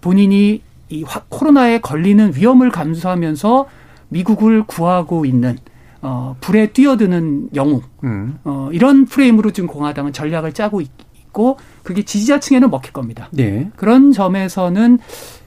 [0.00, 3.66] 본인이 이 화- 코로나에 걸리는 위험을 감수하면서
[4.10, 5.56] 미국을 구하고 있는
[6.02, 8.38] 어, 불에 뛰어드는 영웅 음.
[8.44, 10.90] 어, 이런 프레임으로 지금 공화당은 전략을 짜고 있,
[11.34, 13.28] 고 그게 지지자층에는 먹힐 겁니다.
[13.32, 13.70] 네.
[13.76, 14.98] 그런 점에서는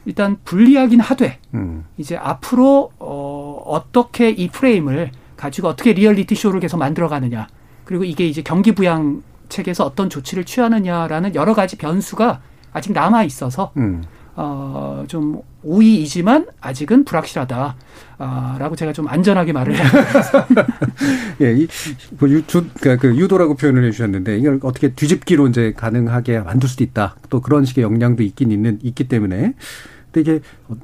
[0.05, 1.85] 일단 불리하긴 하되 음.
[1.97, 7.47] 이제 앞으로 어, 어떻게 이 프레임을 가지고 어떻게 리얼리티 쇼를 계속 만들어가느냐
[7.85, 12.41] 그리고 이게 이제 경기 부양 책에서 어떤 조치를 취하느냐라는 여러 가지 변수가
[12.73, 14.03] 아직 남아 있어서 음.
[14.39, 17.75] 어, 좀 우위이지만 아직은 불확실하다.
[18.19, 19.83] 아, 라고 제가 좀 안전하게 말을 해요.
[21.41, 21.67] 예, 이,
[22.19, 26.83] 그 유, 주, 그러니까 그 유도라고 표현을 해주셨는데 이걸 어떻게 뒤집기로 이제 가능하게 만들 수도
[26.83, 27.15] 있다.
[27.29, 29.55] 또 그런 식의 역량도 있긴 있는 있기 때문에.
[30.11, 30.39] 근데 이게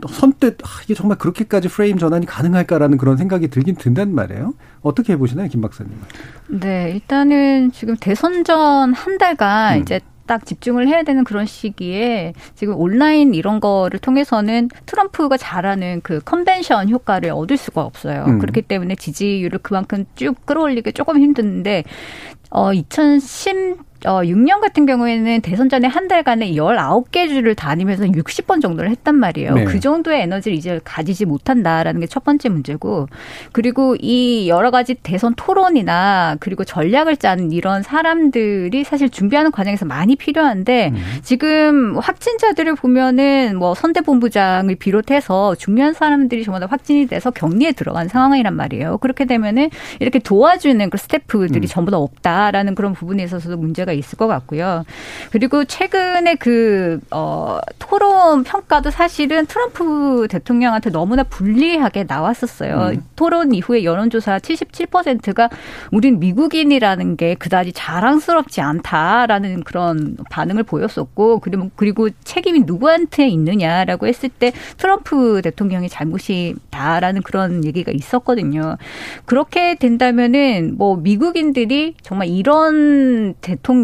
[0.09, 4.53] 선뜻 아, 이게 정말 그렇게까지 프레임 전환이 가능할까라는 그런 생각이 들긴 든단 말이에요.
[4.81, 5.93] 어떻게 해보시나요, 김 박사님?
[6.49, 9.81] 네, 일단은 지금 대선 전 한 달간 음.
[9.83, 16.19] 이제 딱 집중을 해야 되는 그런 시기에 지금 온라인 이런 거를 통해서는 트럼프가 잘하는 그
[16.23, 18.25] 컨벤션 효과를 얻을 수가 없어요.
[18.27, 18.39] 음.
[18.39, 21.83] 그렇기 때문에 지지율을 그만큼 쭉 끌어올리기 조금 힘든데
[22.49, 28.89] 어 2010, 어, 6년 같은 경우에는 대선 전에 한 달간에 19개 주를 다니면서 60번 정도를
[28.91, 29.53] 했단 말이에요.
[29.53, 29.63] 네.
[29.65, 33.07] 그 정도의 에너지를 이제 가지지 못한다라는 게 첫 번째 문제고,
[33.53, 40.15] 그리고 이 여러 가지 대선 토론이나 그리고 전략을 짜는 이런 사람들이 사실 준비하는 과정에서 많이
[40.15, 40.91] 필요한데,
[41.23, 48.55] 지금 확진자들을 보면은 뭐 선대본부장을 비롯해서 중요한 사람들이 전부 다 확진이 돼서 격리에 들어간 상황이란
[48.55, 48.97] 말이에요.
[48.99, 54.27] 그렇게 되면은 이렇게 도와주는 그 스태프들이 전부 다 없다라는 그런 부분에 있어서도 문제가 있을 것
[54.27, 54.83] 같고요.
[55.31, 62.91] 그리고 최근에 그, 어, 토론 평가도 사실은 트럼프 대통령한테 너무나 불리하게 나왔었어요.
[62.93, 63.03] 음.
[63.15, 65.49] 토론 이후에 여론조사 77%가
[65.91, 74.29] 우린 미국인이라는 게 그다지 자랑스럽지 않다라는 그런 반응을 보였었고, 그리고, 그리고 책임이 누구한테 있느냐라고 했을
[74.29, 78.77] 때 트럼프 대통령의 잘못이다라는 그런 얘기가 있었거든요.
[79.25, 83.82] 그렇게 된다면은 뭐 미국인들이 정말 이런 대통령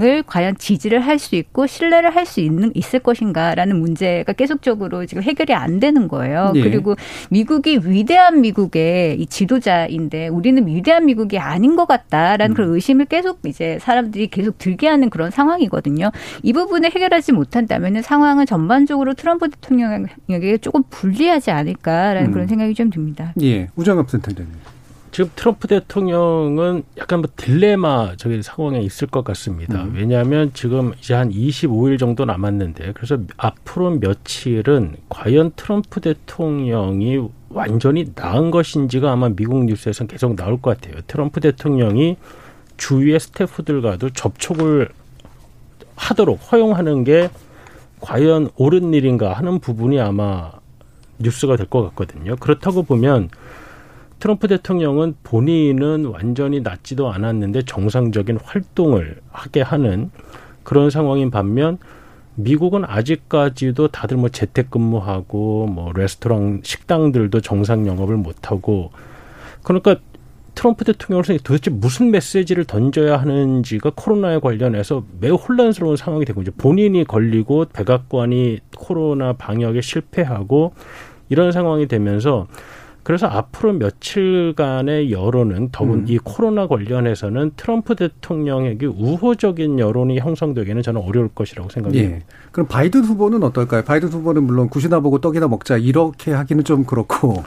[0.00, 5.22] 을 과연 지지를 할 수 있고 신뢰를 할 수 있는 있을 것인가라는 문제가 계속적으로 지금
[5.22, 6.50] 해결이 안 되는 거예요.
[6.56, 6.62] 예.
[6.62, 6.96] 그리고
[7.30, 13.78] 미국이 위대한 미국의 이 지도자인데 우리는 위대한 미국이 아닌 것 같다라는 그런 의심을 계속 이제
[13.80, 16.10] 사람들이 계속 들게 하는 그런 상황이거든요.
[16.42, 22.32] 이 부분을 해결하지 못한다면 상황은 전반적으로 트럼프 대통령에게 조금 불리하지 않을까라는 음.
[22.32, 23.32] 그런 생각이 좀 듭니다.
[23.42, 24.73] 예, 우정갑 센터장님.
[25.14, 29.84] 지금 트럼프 대통령은 약간 뭐 딜레마 저기 상황에 있을 것 같습니다.
[29.84, 29.92] 음.
[29.94, 38.50] 왜냐하면 지금 이제 한 25일 정도 남았는데 그래서 앞으로 며칠은 과연 트럼프 대통령이 완전히 나은
[38.50, 41.00] 것인지가 아마 미국 뉴스에서는 계속 나올 것 같아요.
[41.06, 42.16] 트럼프 대통령이
[42.76, 44.88] 주위의 스태프들과도 접촉을
[45.94, 47.30] 하도록 허용하는 게
[48.00, 50.50] 과연 옳은 일인가 하는 부분이 아마
[51.20, 52.34] 뉴스가 될 것 같거든요.
[52.34, 53.28] 그렇다고 보면
[54.24, 60.10] 트럼프 대통령은 본인은 완전히 낫지도 않았는데 정상적인 활동을 하게 하는
[60.62, 61.76] 그런 상황인 반면
[62.34, 68.92] 미국은 아직까지도 다들 뭐 재택근무하고 뭐 레스토랑 식당들도 정상 영업을 못하고
[69.62, 69.96] 그러니까
[70.54, 77.04] 트럼프 대통령으로서 도대체 무슨 메시지를 던져야 하는지가 코로나에 관련해서 매우 혼란스러운 상황이 되고 이제 본인이
[77.04, 80.72] 걸리고 백악관이 코로나 방역에 실패하고
[81.28, 82.46] 이런 상황이 되면서
[83.04, 86.04] 그래서 앞으로 며칠간의 여론은 더군 음.
[86.08, 92.16] 이 코로나 관련해서는 트럼프 대통령에게 우호적인 여론이 형성되기는 저는 어려울 것이라고 생각합니다.
[92.16, 92.22] 예.
[92.50, 93.84] 그럼 바이든 후보는 어떨까요?
[93.84, 97.44] 바이든 후보는 물론 굿이나 보고 떡이나 먹자 이렇게 하기는 좀 그렇고.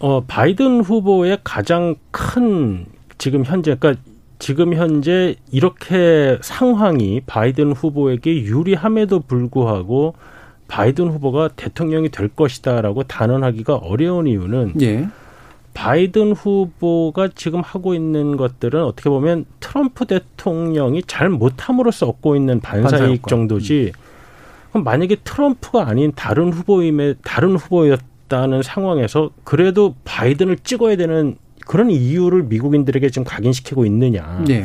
[0.00, 2.84] 어, 바이든 후보의 가장 큰
[3.16, 4.02] 지금 현재, 그러니까
[4.38, 10.14] 지금 현재 이렇게 상황이 바이든 후보에게 유리함에도 불구하고
[10.70, 15.08] 바이든 후보가 대통령이 될 것이다라고 단언하기가 어려운 이유는 예.
[15.74, 23.26] 바이든 후보가 지금 하고 있는 것들은 어떻게 보면 트럼프 대통령이 잘 못함으로써 얻고 있는 반사이익.
[23.26, 23.92] 정도지.
[24.70, 32.44] 그럼 만약에 트럼프가 아닌 다른 후보임에 다른 후보였다는 상황에서 그래도 바이든을 찍어야 되는 그런 이유를
[32.44, 34.44] 미국인들에게 지금 각인시키고 있느냐.
[34.50, 34.64] 예.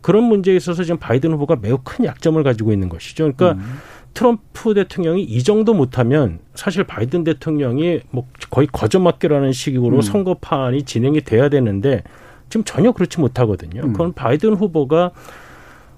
[0.00, 3.32] 그런 문제에 있어서 지금 바이든 후보가 매우 큰 약점을 가지고 있는 것이죠.
[3.32, 3.78] 그러니까 음.
[4.16, 10.00] 트럼프 대통령이 이 정도 못하면 사실 바이든 대통령이 뭐 거의 거저맞기라는 식으로 음.
[10.00, 12.02] 선거판이 진행이 돼야 되는데
[12.48, 13.82] 지금 전혀 그렇지 못하거든요.
[13.82, 13.92] 음.
[13.92, 15.10] 그건 바이든 후보가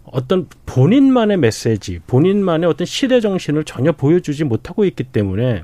[0.02, 5.62] 어떤 본인만의 메시지, 본인만의 어떤 시대 정신을 전혀 보여주지 못하고 있기 때문에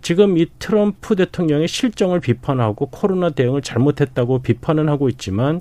[0.00, 5.60] 지금 이 트럼프 대통령의 실정을 비판하고 코로나 대응을 잘못했다고 비판은 하고 있지만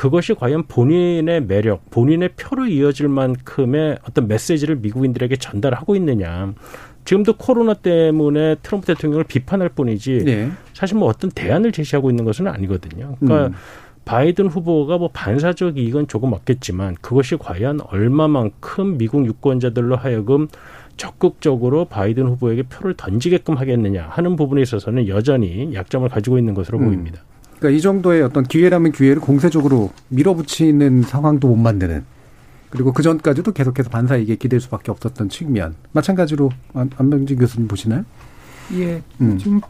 [0.00, 6.54] 그것이 과연 본인의 매력, 본인의 표로 이어질 만큼의 어떤 메시지를 미국인들에게 전달하고 있느냐.
[7.04, 10.50] 지금도 코로나 때문에 트럼프 대통령을 비판할 뿐이지 네.
[10.72, 13.16] 사실 뭐 어떤 대안을 제시하고 있는 것은 아니거든요.
[13.20, 13.52] 그러니까 음.
[14.06, 20.48] 바이든 후보가 뭐 반사적 이익은 조금 없겠지만 그것이 과연 얼마만큼 미국 유권자들로 하여금
[20.96, 26.86] 적극적으로 바이든 후보에게 표를 던지게끔 하겠느냐 하는 부분에 있어서는 여전히 약점을 가지고 있는 것으로 음.
[26.86, 27.22] 보입니다.
[27.60, 32.04] 그러니까 이 정도의 어떤 기회라면 기회를 공세적으로 밀어붙이는 상황도 못 만드는
[32.70, 35.74] 그리고 그 전까지도 계속해서 반사이익에 기댈 수밖에 없었던 측면.
[35.92, 38.04] 마찬가지로 안병진 교수님 보시나요?
[38.74, 39.02] 예.
[39.20, 39.36] 음.
[39.38, 39.60] 지금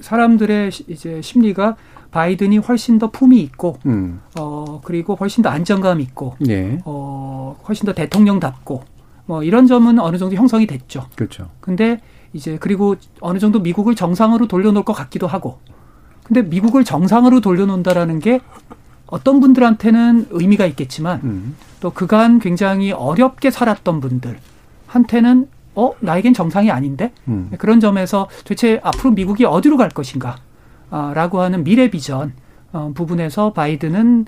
[0.00, 1.76] 사람들의 이제 심리가
[2.10, 4.20] 바이든이 훨씬 더 품이 있고, 음.
[4.38, 6.78] 어, 그리고 훨씬 더 안정감 있고, 예.
[6.86, 8.82] 어, 훨씬 더 대통령답고,
[9.26, 11.06] 뭐 이런 점은 어느 정도 형성이 됐죠.
[11.14, 11.50] 그렇죠.
[11.60, 12.00] 근데
[12.32, 15.58] 이제 그리고 어느 정도 미국을 정상으로 돌려놓을 것 같기도 하고,
[16.26, 18.40] 근데 미국을 정상으로 돌려놓는다라는 게
[19.06, 21.56] 어떤 분들한테는 의미가 있겠지만 음.
[21.78, 24.36] 또 그간 굉장히 어렵게 살았던 분들
[24.88, 27.50] 한테는 어 나에겐 정상이 아닌데 음.
[27.58, 30.36] 그런 점에서 도대체 앞으로 미국이 어디로 갈 것인가
[30.90, 32.32] 아, 라고 하는 미래 비전
[32.72, 34.26] 어, 부분에서 바이든은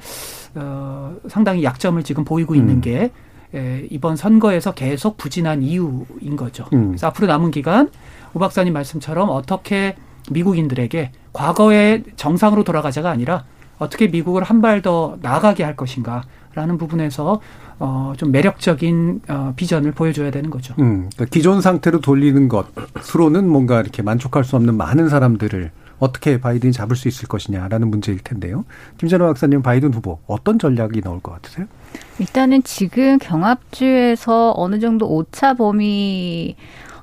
[0.54, 2.80] 어, 상당히 약점을 지금 보이고 있는 음.
[2.80, 3.10] 게
[3.54, 6.66] 에, 이번 선거에서 계속 부진한 이유인 거죠.
[6.74, 6.88] 음.
[6.88, 7.90] 그래서 앞으로 남은 기간
[8.34, 9.96] 우 박사님 말씀처럼 어떻게
[10.30, 13.44] 미국인들에게 과거의 정상으로 돌아가자가 아니라
[13.78, 17.40] 어떻게 미국을 한 발 더 나아가게 할 것인가라는 부분에서
[17.80, 20.74] 어, 좀 매력적인 어, 비전을 보여줘야 되는 거죠.
[20.80, 26.72] 음, 그러니까 기존 상태로 돌리는 것으로는 뭔가 이렇게 만족할 수 없는 많은 사람들을 어떻게 바이든이
[26.72, 28.64] 잡을 수 있을 것이냐라는 문제일 텐데요.
[28.98, 31.66] 김전호 박사님, 바이든 후보 어떤 전략이 나올 것 같으세요?
[32.18, 36.56] 일단은 지금 경합주에서 어느 정도 오차 범위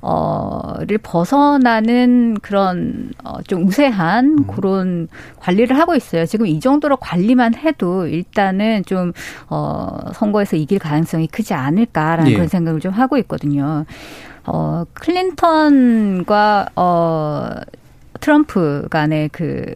[0.06, 4.48] 어를 벗어나는 그런 어좀 우세한 음.
[4.48, 5.08] 그런
[5.40, 6.28] 관리를 하고 있어요.
[6.28, 12.36] 지금 이 정도로 관리만 해도 일단은 좀어 선거에서 이길 가능성이 크지 않을까라는 예.
[12.36, 13.86] 그런 생각을 좀 하고 있거든요.
[14.46, 17.50] 어 클린턴과 어
[18.20, 19.74] 트럼프 간의 그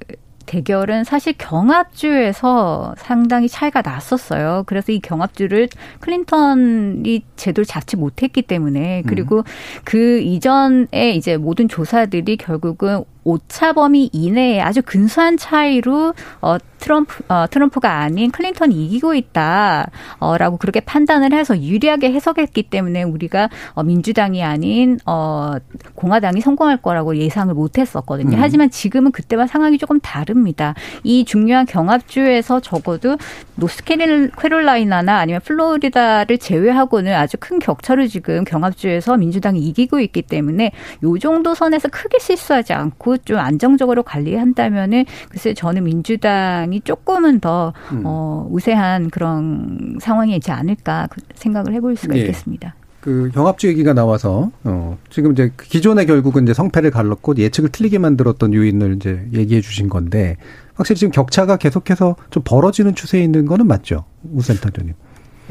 [0.49, 4.63] 대결은 사실 경합주에서 상당히 차이가 났었어요.
[4.65, 9.43] 그래서 이 경합주를 클린턴이 제대로 잡지 못했기 때문에 그리고 음.
[9.83, 17.45] 그 이전에 이제 모든 조사들이 결국은 오차 범위 이내에 아주 근소한 차이로 어 트럼프 어
[17.47, 24.43] 트럼프가 아닌 클린턴이 이기고 있다라고 어, 그렇게 판단을 해서 유리하게 해석했기 때문에 우리가 어 민주당이
[24.43, 25.53] 아닌 어
[25.93, 28.37] 공화당이 성공할 거라고 예상을 못 했었거든요.
[28.37, 28.41] 음.
[28.41, 30.73] 하지만 지금은 그때와 상황이 조금 다릅니다.
[31.03, 33.17] 이 중요한 경합주에서 적어도
[33.55, 40.71] 노스캐롤라이나나 아니면 플로리다를 제외하고는 아주 큰 격차를 지금 경합주에서 민주당이 이기고 있기 때문에
[41.03, 48.03] 요 정도 선에서 크게 실수하지 않고 좀 안정적으로 관리한다면은 글쎄 저는 민주당이 조금은 더 음.
[48.05, 52.21] 어, 우세한 그런 상황이지 않을까 그 생각을 해볼 수가 네.
[52.21, 52.75] 있겠습니다.
[53.01, 58.53] 그 경합주 얘기가 나와서 어 지금 이제 기존의 결국은 이제 성패를 갈랐고 예측을 틀리게 만들었던
[58.53, 60.35] 요인을 이제 얘기해 주신 건데
[60.75, 64.03] 확실히 지금 격차가 계속해서 좀 벌어지는 추세에 있는 거는 맞죠
[64.33, 64.95] 우센터장님.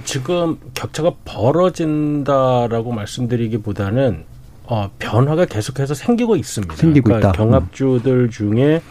[0.05, 4.25] 지금 격차가 벌어진다라고 말씀드리기보다는
[4.71, 6.77] 어, 변화가 계속해서 생기고 있습니다.
[6.77, 7.39] 생기고 그러니까 있다.
[7.39, 8.83] 경합주들 중에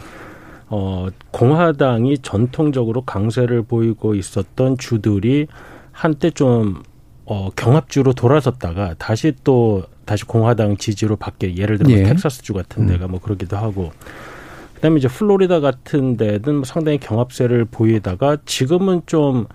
[0.66, 5.46] 어, 공화당이 전통적으로 강세를 보이고 있었던 주들이
[5.92, 6.82] 한때 좀
[7.24, 12.02] 어, 경합주로 돌아섰다가 다시 또 다시 공화당 지지로 바뀌 예를 들어 예.
[12.02, 13.92] 텍사스주 같은 데가 뭐 그러기도 하고
[14.74, 19.46] 그다음에 이제 플로리다 같은 데는 뭐 상당히 경합세를 보이다가 지금은 좀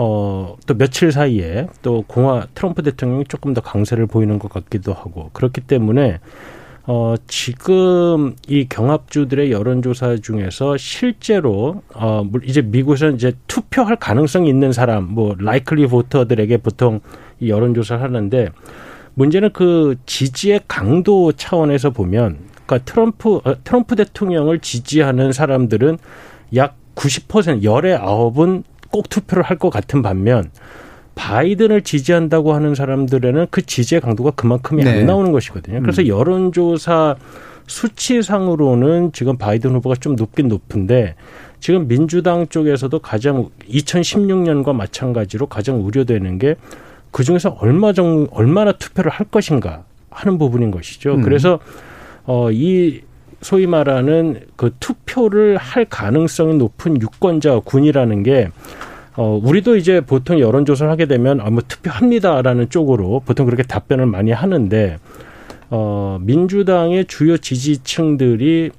[0.00, 5.30] 어, 또 며칠 사이에 또 공화 트럼프 대통령이 조금 더 강세를 보이는 것 같기도 하고
[5.32, 6.20] 그렇기 때문에
[6.86, 15.04] 어, 지금 이 경합주들의 여론조사 중에서 실제로, 어, 이제 미국에서는 이제 투표할 가능성이 있는 사람,
[15.04, 17.00] 뭐, 라이클리 보터들에게 보통
[17.40, 18.48] 이 여론조사를 하는데,
[19.12, 25.98] 문제는 그 지지의 강도 차원에서 보면, 그러니까 트럼프, 어, 트럼프 대통령을 지지하는 사람들은
[26.54, 30.50] 약 90%, 열의 아홉은 꼭 투표를 할 것 같은 반면
[31.14, 35.00] 바이든을 지지한다고 하는 사람들에는 그 지지의 강도가 그만큼이 네.
[35.00, 35.80] 안 나오는 것이거든요.
[35.82, 36.06] 그래서 음.
[36.06, 37.16] 여론조사
[37.66, 41.16] 수치상으로는 지금 바이든 후보가 좀 높긴 높은데
[41.60, 46.54] 지금 민주당 쪽에서도 가장 2016년과 마찬가지로 가장 우려되는 게
[47.10, 51.14] 그 중에서 얼마 정 얼마나 투표를 할 것인가 하는 부분인 것이죠.
[51.14, 51.22] 음.
[51.22, 51.58] 그래서
[52.26, 53.00] 어 이
[53.40, 58.50] 소위 말하는 그 투표를 할 가능성이 높은 유권자 군이라는 게
[59.18, 64.30] 어, 우리도 이제 보통 여론조사를 하게 되면, 아, 뭐 투표합니다라는 쪽으로 보통 그렇게 답변을 많이
[64.30, 64.98] 하는데,
[65.70, 68.70] 어, 민주당의 주요 지지층들이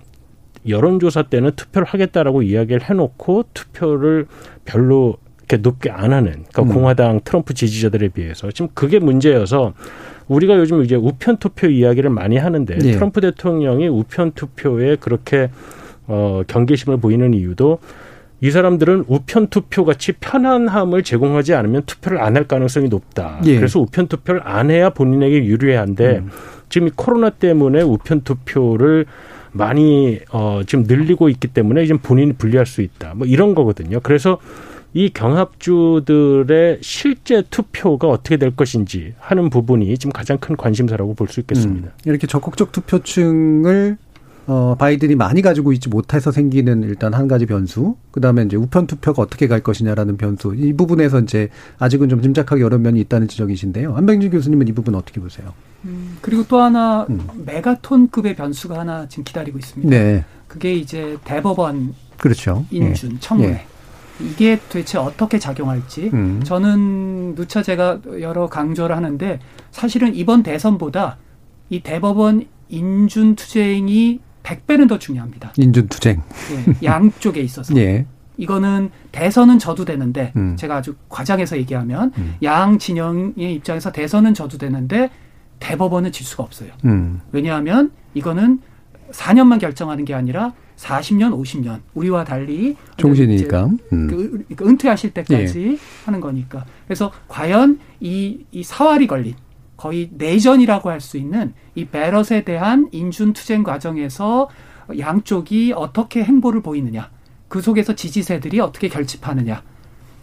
[0.66, 4.28] 여론조사 때는 투표를 하겠다라고 이야기를 해놓고 투표를
[4.64, 6.68] 별로 이렇게 높게 안 하는, 그러니까 음.
[6.70, 9.74] 공화당 트럼프 지지자들에 비해서 지금 그게 문제여서
[10.30, 12.92] 우리가 요즘 이제 우편 투표 이야기를 많이 하는데 네.
[12.92, 15.50] 트럼프 대통령이 우편 투표에 그렇게
[16.08, 17.80] 어, 경계심을 보이는 이유도
[18.42, 23.42] 이 사람들은 우편 투표 같이 편안함을 제공하지 않으면 투표를 안 할 가능성이 높다.
[23.46, 23.58] 예.
[23.58, 26.30] 그래서 우편 투표를 안 해야 본인에게 유리한데 음.
[26.70, 29.06] 지금 이 코로나 때문에 우편 투표를
[29.52, 33.14] 많이 어 지금 늘리고 있기 때문에 지금 본인이 불리할 수 있다.
[33.16, 34.00] 뭐 이런 거거든요.
[34.02, 34.38] 그래서
[34.94, 41.40] 이 경합주들의 실제 투표가 어떻게 될 것인지 하는 부분이 지금 가장 큰 관심사라고 볼 수
[41.42, 41.90] 있겠습니다.
[41.90, 43.98] 음, 이렇게 적극적 투표층을
[44.48, 48.88] 어, 바이든이 많이 가지고 있지 못해서 생기는 일단 한 가지 변수, 그 다음에 이제 우편
[48.88, 53.94] 투표가 어떻게 갈 것이냐라는 변수, 이 부분에서 이제 아직은 좀 짐작하기 어려운 면이 있다는 지적이신데요.
[53.94, 55.54] 한병진 교수님은 이 부분 어떻게 보세요?
[55.86, 57.28] 음, 그리고 또 하나 음.
[57.46, 59.88] 메가톤급의 변수가 하나 지금 기다리고 있습니다.
[59.88, 60.26] 네.
[60.48, 62.66] 그게 이제 대법원 그렇죠.
[62.72, 63.20] 인준, 예.
[63.20, 63.50] 청문회.
[63.52, 63.66] 예.
[64.22, 66.42] 이게 도대체 어떻게 작용할지 음.
[66.44, 69.40] 저는 누차 제가 여러 강조를 하는데
[69.72, 71.18] 사실은 이번 대선보다
[71.70, 75.54] 이 대법원 인준 투쟁이 100배는 더 중요합니다.
[75.58, 76.22] 인준 투쟁.
[76.52, 77.76] 예, 양쪽에 있어서.
[77.78, 78.06] 예.
[78.38, 80.56] 이거는 대선은 져도 되는데 음.
[80.56, 82.36] 제가 아주 과장해서 얘기하면 음.
[82.42, 85.10] 양 진영의 입장에서 대선은 져도 되는데
[85.60, 86.72] 대법원은 질 수가 없어요.
[86.86, 87.22] 음.
[87.34, 88.62] 왜냐하면 이거는
[89.12, 94.08] 4년만 결정하는 게 아니라 40년, 50년 우리와 달리 종신이니까 음.
[94.08, 95.78] 그, 그 은퇴하실 때까지 예.
[96.06, 96.66] 하는 거니까.
[96.88, 99.36] 그래서 과연 이, 이 사활이 걸린
[99.76, 104.50] 거의 내전이라고 할 수 있는 이 베럿에 대한 인준 투쟁 과정에서
[104.98, 107.10] 양쪽이 어떻게 행보를 보이느냐,
[107.48, 109.64] 그 속에서 지지세들이 어떻게 결집하느냐,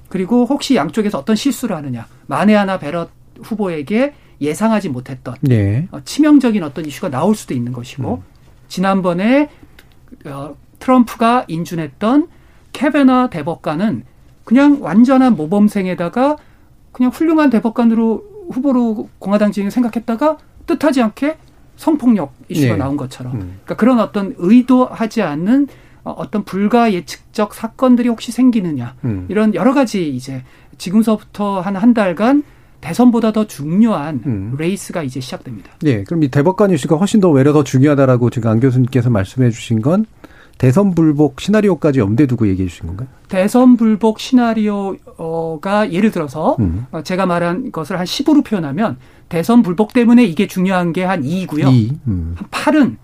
[0.09, 3.11] 그리고 혹시 양쪽에서 어떤 실수를 하느냐, 만에 하나 베럿
[3.43, 5.89] 후보에게 예상하지 못했던 네.
[6.05, 8.23] 치명적인 어떤 이슈가 나올 수도 있는 것이고 음.
[8.69, 9.49] 지난번에 어,
[10.79, 12.29] 트럼프가 인준했던
[12.73, 14.05] 케베나 대법관은
[14.45, 16.37] 그냥 완전한 모범생에다가
[16.93, 21.37] 그냥 훌륭한 대법관으로 후보로 공화당 진영을 생각했다가 뜻하지 않게
[21.77, 22.79] 성폭력 이슈가 네.
[22.79, 23.41] 나온 것처럼 음.
[23.65, 25.69] 그러니까 그런 어떤 의도하지 않는
[26.05, 29.27] 어, 어떤 불가 예측적 사건들이 혹시 생기느냐 음.
[29.29, 30.43] 이런 여러 가지 이제
[30.79, 32.43] 지금서부터 한 한 달간
[32.81, 34.55] 대선보다 더 중요한 음.
[34.59, 35.73] 레이스가 이제 시작됩니다.
[35.81, 39.83] 네, 그럼 이 대법관 이슈가 훨씬 더 외려 더 중요하다라고 지금 안 교수님께서 말씀해 주신
[39.83, 40.07] 건
[40.59, 43.09] 대선 불복 시나리오까지 염두에 두고 얘기해 주신 건가요?
[43.29, 46.87] 대선 불복 시나리오가 예를 들어서 음.
[46.93, 48.97] 어, 제가 말한 것을 한 10으로 표현하면
[49.29, 51.73] 대선 불복 때문에 이게 중요한 게 한 2이고요.
[51.73, 51.93] 2.
[52.07, 52.35] 음.
[52.37, 52.97] 한 8은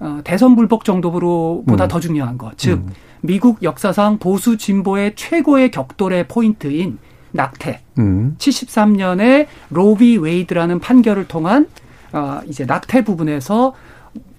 [0.00, 1.88] 어, 대선 불복 정도보다 음.
[1.88, 2.56] 더 중요한 것.
[2.56, 2.88] 즉 음.
[3.20, 6.98] 미국 역사상 보수 진보의 최고의 격돌의 포인트인
[7.32, 7.80] 낙태.
[7.98, 8.36] 음.
[8.38, 10.16] 73년에 Roe v.
[10.18, 11.66] Wade라는 판결을 통한
[12.12, 13.74] 어, 이제 낙태 부분에서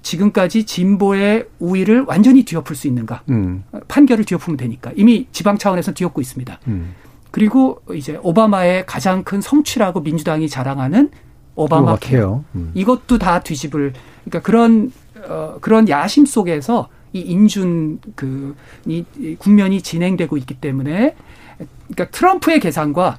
[0.02, 3.24] 지금까지 진보의 우위를 완전히 뒤엎을 수 있는가?
[3.30, 3.64] 음.
[3.88, 6.60] 판결을 뒤엎으면 되니까 이미 지방 차원에서 뒤엎고 있습니다.
[6.68, 6.96] 음.
[7.32, 11.10] 그리고 이제 오바마의 가장 큰 성취라고 민주당이 자랑하는
[11.56, 12.72] 오바마 케어 음.
[12.74, 13.94] 이것도 다 뒤집을
[14.26, 14.92] 그러니까 그런
[15.28, 19.06] 어, 그런 야심 속에서 이 인준 그이
[19.40, 21.16] 국면이 진행되고 있기 때문에
[21.58, 23.18] 그러니까 트럼프의 계산과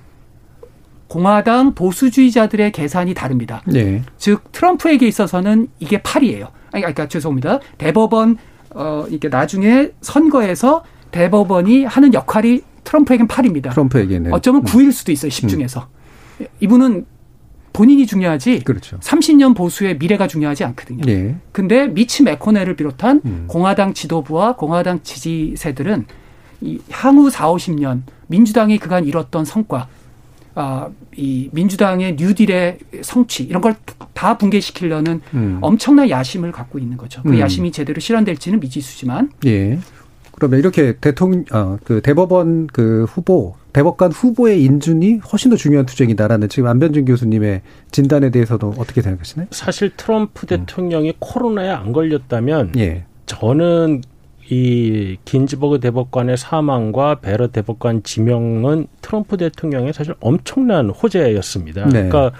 [1.08, 3.62] 공화당 보수주의자들의 계산이 다릅니다.
[3.66, 4.02] 네.
[4.18, 6.48] 즉 트럼프에게 있어서는 이게 팔이에요.
[6.72, 7.60] 아니 그러니까 죄송합니다.
[7.78, 8.36] 대법원
[8.74, 13.70] 어 이게 나중에 선거에서 대법원이 하는 역할이 트럼프에겐 팔입니다.
[13.70, 15.30] 트럼프에게는 어쩌면 구일 수도 있어요.
[15.30, 15.48] 10 음.
[15.48, 15.88] 중에서.
[16.40, 16.46] 음.
[16.60, 17.06] 이분은
[17.72, 18.60] 본인이 중요하지.
[18.64, 18.98] 그렇죠.
[18.98, 21.04] 30년 보수의 미래가 중요하지 않거든요.
[21.04, 21.36] 네.
[21.52, 23.44] 근데 미치 메코넬을 비롯한 음.
[23.46, 26.06] 공화당 지도부와 공화당 지지세들은
[26.60, 29.86] 이 향후 4, 50년 민주당이 그간 이뤘던 성과,
[30.60, 33.74] 아, 이 민주당의 뉴딜의 성취 이런 걸
[34.18, 35.58] 다 붕괴시키려는 음.
[35.60, 37.22] 엄청난 야심을 갖고 있는 거죠.
[37.22, 37.38] 그 음.
[37.38, 39.30] 야심이 제대로 실현될지는 미지수지만.
[39.46, 39.78] 예.
[40.32, 46.48] 그러면 이렇게 대통령, 어, 그 대법원 그 후보, 대법관 후보의 인준이 훨씬 더 중요한 투쟁이다라는
[46.48, 47.62] 지금 안변준 교수님의
[47.92, 49.46] 진단에 대해서도 어떻게 생각하시나요?
[49.52, 50.66] 사실 트럼프 음.
[50.66, 51.12] 대통령이 음.
[51.20, 53.04] 코로나에 안 걸렸다면 예.
[53.26, 54.02] 저는
[54.50, 61.84] 이 긴즈버그 대법관의 사망과 배럿 대법관 지명은 트럼프 대통령의 사실 엄청난 호재였습니다.
[61.86, 62.08] 네.
[62.08, 62.32] 그러니까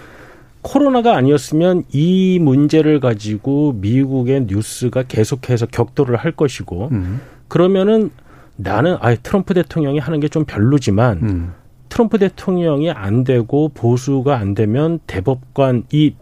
[0.61, 7.21] 코로나가 아니었으면 이 문제를 가지고 미국의 뉴스가 계속해서 격돌을 할 것이고 음.
[7.47, 8.11] 그러면은
[8.55, 11.53] 나는 아 트럼프 대통령이 하는 게 좀 별로지만 음.
[11.87, 16.13] 트럼프 대통령이 안 되고 보수가 안 되면 대법관 이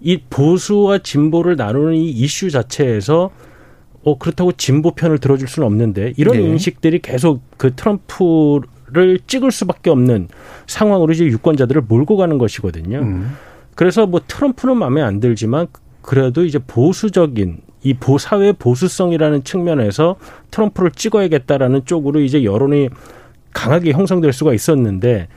[0.00, 3.30] 이 보수와 진보를 나누는 이 이슈 자체에서
[4.02, 6.42] 어 그렇다고 진보 편을 들어줄 수는 없는데 이런 네.
[6.42, 10.28] 인식들이 계속 그 트럼프를 를 찍을 수밖에 없는
[10.66, 12.98] 상황으로 이제 유권자들을 몰고 가는 것이거든요.
[12.98, 13.36] 음.
[13.76, 15.68] 그래서 뭐 트럼프는 마음에 안 들지만
[16.02, 20.16] 그래도 이제 보수적인 이 보, 사회 보수성이라는 측면에서
[20.50, 22.88] 트럼프를 찍어야겠다라는 쪽으로 이제 여론이
[23.52, 25.28] 강하게 형성될 수가 있었는데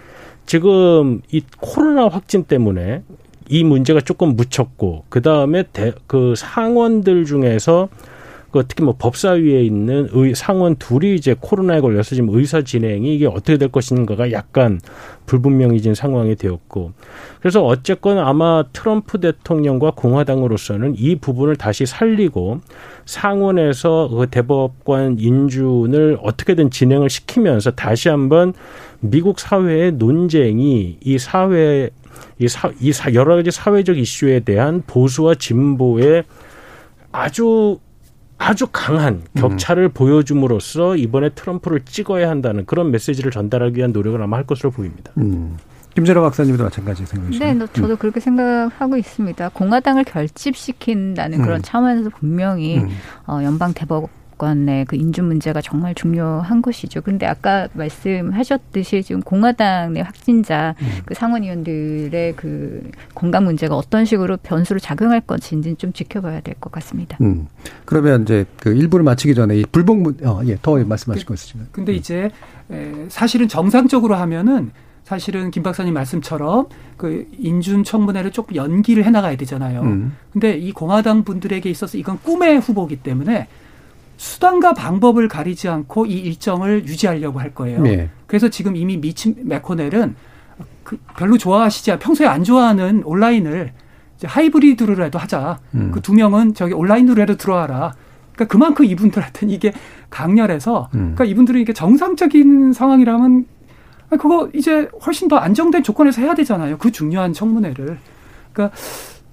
[0.45, 3.03] 지금 이 코로나 확진 때문에
[3.49, 5.64] 이 문제가 조금 묻혔고 그 다음에
[6.07, 7.88] 그 상원들 중에서
[8.54, 13.26] 그 특히 뭐 법사위에 있는 의 상원 둘이 이제 코로나에 걸려서 지금 의사 진행이 이게
[13.26, 14.80] 어떻게 될 것인가가 약간
[15.26, 16.91] 불분명해진 상황이 되었고.
[17.39, 22.60] 그래서 어쨌건 아마 트럼프 대통령과 공화당으로서는 이 부분을 다시 살리고
[23.06, 28.54] 상원에서 그 대법관 인준을 어떻게든 진행을 시키면서 다시 한번
[28.99, 31.89] 미국 사회의 논쟁이 이 사회
[32.38, 36.24] 이, 사, 이 사, 여러 가지 사회적 이슈에 대한 보수와 진보의
[37.12, 37.80] 아주
[38.44, 39.91] 아주 강한 격차를 음.
[39.94, 45.12] 보여줌으로써 이번에 트럼프를 찍어야 한다는 그런 메시지를 전달하기 위한 노력을 아마 할 것으로 보입니다.
[45.18, 45.58] 음.
[45.96, 47.46] 김재라 박사님도 마찬가지 생각이시죠?
[47.46, 47.98] 네, 저도 음.
[47.98, 49.50] 그렇게 생각하고 있습니다.
[49.50, 51.62] 공화당을 결집시킨다는 그런 음.
[51.62, 52.89] 차원에서 분명히 음.
[53.28, 54.10] 어, 연방 대법
[54.44, 57.02] 정권의 그 인준 문제가 정말 중요한 것이죠.
[57.02, 60.88] 그런데 아까 말씀하셨듯이 지금 공화당 내 확진자 음.
[61.06, 67.18] 그 상원의원들의 그 건강 문제가 어떤 식으로 변수로 작용할 것인지는 좀 지켜봐야 될 것 같습니다.
[67.22, 67.48] 음.
[67.86, 71.68] 그러면 이제 그 일부를 마치기 전에 이 불복 어, 예, 더 말씀하실 그, 것 있으시면.
[71.72, 71.96] 근데 음.
[71.96, 72.30] 이제
[73.10, 74.72] 사실은 정상적으로 하면은
[75.04, 79.82] 사실은 김 박사님 말씀처럼 그 인준 청문회를 조금 연기를 해 나가야 되잖아요.
[79.82, 80.16] 음.
[80.32, 83.48] 근데 이 공화당 분들에게 있어서 이건 꿈의 후보기 때문에
[84.24, 87.82] 수단과 방법을 가리지 않고 이 일정을 유지하려고 할 거예요.
[87.82, 88.10] 네.
[88.26, 90.16] 그래서 지금 이미 미치 맥코넬은
[90.86, 93.74] 그 별로 좋아하시지 않, 평소에 안 좋아하는 온라인을
[94.16, 95.60] 이제 하이브리드로라도 하자.
[95.76, 95.92] 음.
[95.92, 97.96] 그두 명은 저기 온라인으로라도 들어와라.
[98.32, 99.74] 그러니까 그만큼 이분들한테는 이게
[100.10, 101.00] 강렬해서, 음.
[101.16, 103.46] 그러니까 이분들은 이게 정상적인 상황이라면
[104.12, 106.78] 그거 이제 훨씬 더 안정된 조건에서 해야 되잖아요.
[106.78, 107.98] 그 중요한 청문회를.
[108.54, 108.76] 그러니까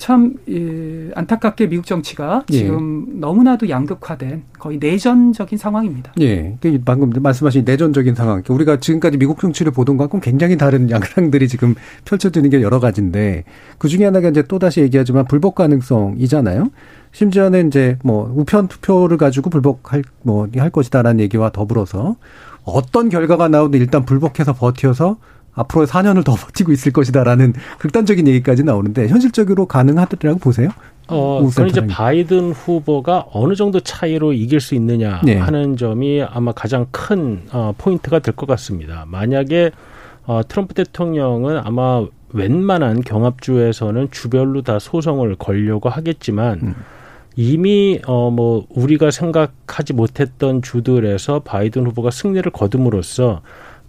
[0.00, 2.56] 참 예, 안타깝게 미국 정치가 예.
[2.56, 3.18] 지금 예.
[3.18, 6.14] 너무나도 양극화된 거의 내전적인 상황입니다.
[6.22, 8.42] 예, 그 방금 말씀하신 내전적인 상황.
[8.48, 11.74] 우리가 지금까지 미국 정치를 보던 것과는 굉장히 다른 양상들이 지금
[12.06, 13.44] 펼쳐지는 게 여러 가지인데
[13.76, 16.70] 그 중에 하나가 이제 또 다시 얘기하지만 불복 가능성이잖아요.
[17.12, 22.16] 심지어는 이제 뭐 우편 투표를 가지고 불복할 뭐 할 것이다라는 얘기와 더불어서
[22.64, 25.18] 어떤 결과가 나오든 일단 불복해서 버텨서
[25.54, 30.70] 앞으로 4년을 더 버티고 있을 것이다라는 극단적인 얘기까지 나오는데 현실적으로 가능하더라고 보세요?
[31.08, 35.36] 어, 그건 이제 바이든 후보가 어느 정도 차이로 이길 수 있느냐 네.
[35.36, 39.04] 하는 점이 아마 가장 큰 어, 포인트가 될 것 같습니다.
[39.08, 39.72] 만약에
[40.26, 46.74] 어, 트럼프 대통령은 아마 웬만한 경합주에서는 주별로 다 소송을 걸려고 하겠지만 음.
[47.34, 53.40] 이미 어 뭐 우리가 생각하지 못했던 주들에서 바이든 후보가 승리를 거둠으로써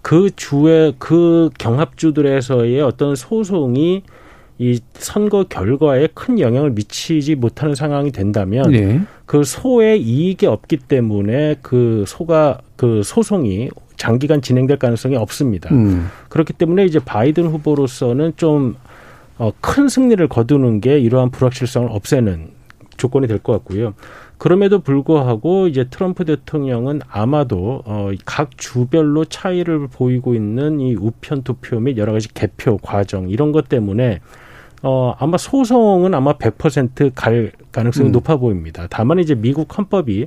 [0.01, 4.03] 그 주의 그 경합주들에서의 어떤 소송이
[4.57, 9.01] 이 선거 결과에 큰 영향을 미치지 못하는 상황이 된다면 네.
[9.25, 15.73] 그 소의 이익이 없기 때문에 그 소가 그 소송이 장기간 진행될 가능성이 없습니다.
[15.73, 16.09] 음.
[16.29, 18.75] 그렇기 때문에 이제 바이든 후보로서는 좀
[19.37, 22.49] 어, 큰 승리를 거두는 게 이러한 불확실성을 없애는
[22.97, 23.95] 조건이 될 것 같고요.
[24.41, 31.99] 그럼에도 불구하고 이제 트럼프 대통령은 아마도 어각 주별로 차이를 보이고 있는 이 우편 투표 및
[31.99, 34.19] 여러 가지 개표 과정 이런 것 때문에
[34.81, 38.13] 어 아마 소송은 아마 100%갈 가능성이 음.
[38.13, 38.87] 높아 보입니다.
[38.89, 40.25] 다만 이제 미국 헌법이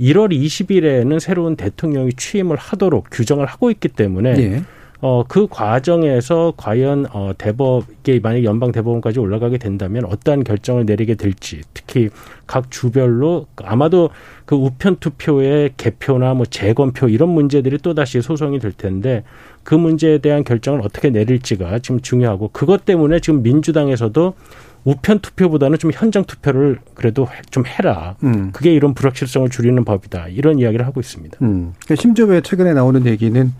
[0.00, 4.62] 1월 20일에는 새로운 대통령이 취임을 하도록 규정을 하고 있기 때문에 예.
[5.06, 11.60] 어, 그 과정에서 과연 어, 대법이 만약 연방 대법원까지 올라가게 된다면 어떠한 결정을 내리게 될지
[11.74, 12.10] 특히
[12.48, 14.10] 각 주별로 아마도
[14.46, 19.22] 그 우편 투표의 개표나 뭐 재검표 이런 문제들이 또 다시 소송이 될 텐데
[19.62, 24.34] 그 문제에 대한 결정을 어떻게 내릴지가 지금 중요하고 그것 때문에 지금 민주당에서도
[24.82, 28.16] 우편 투표보다는 좀 현장 투표를 그래도 좀 해라.
[28.24, 28.50] 음.
[28.52, 30.28] 그게 이런 불확실성을 줄이는 법이다.
[30.28, 31.38] 이런 이야기를 하고 있습니다.
[31.42, 31.74] 음.
[31.84, 33.52] 그러니까 심지어 왜 최근에 나오는 얘기는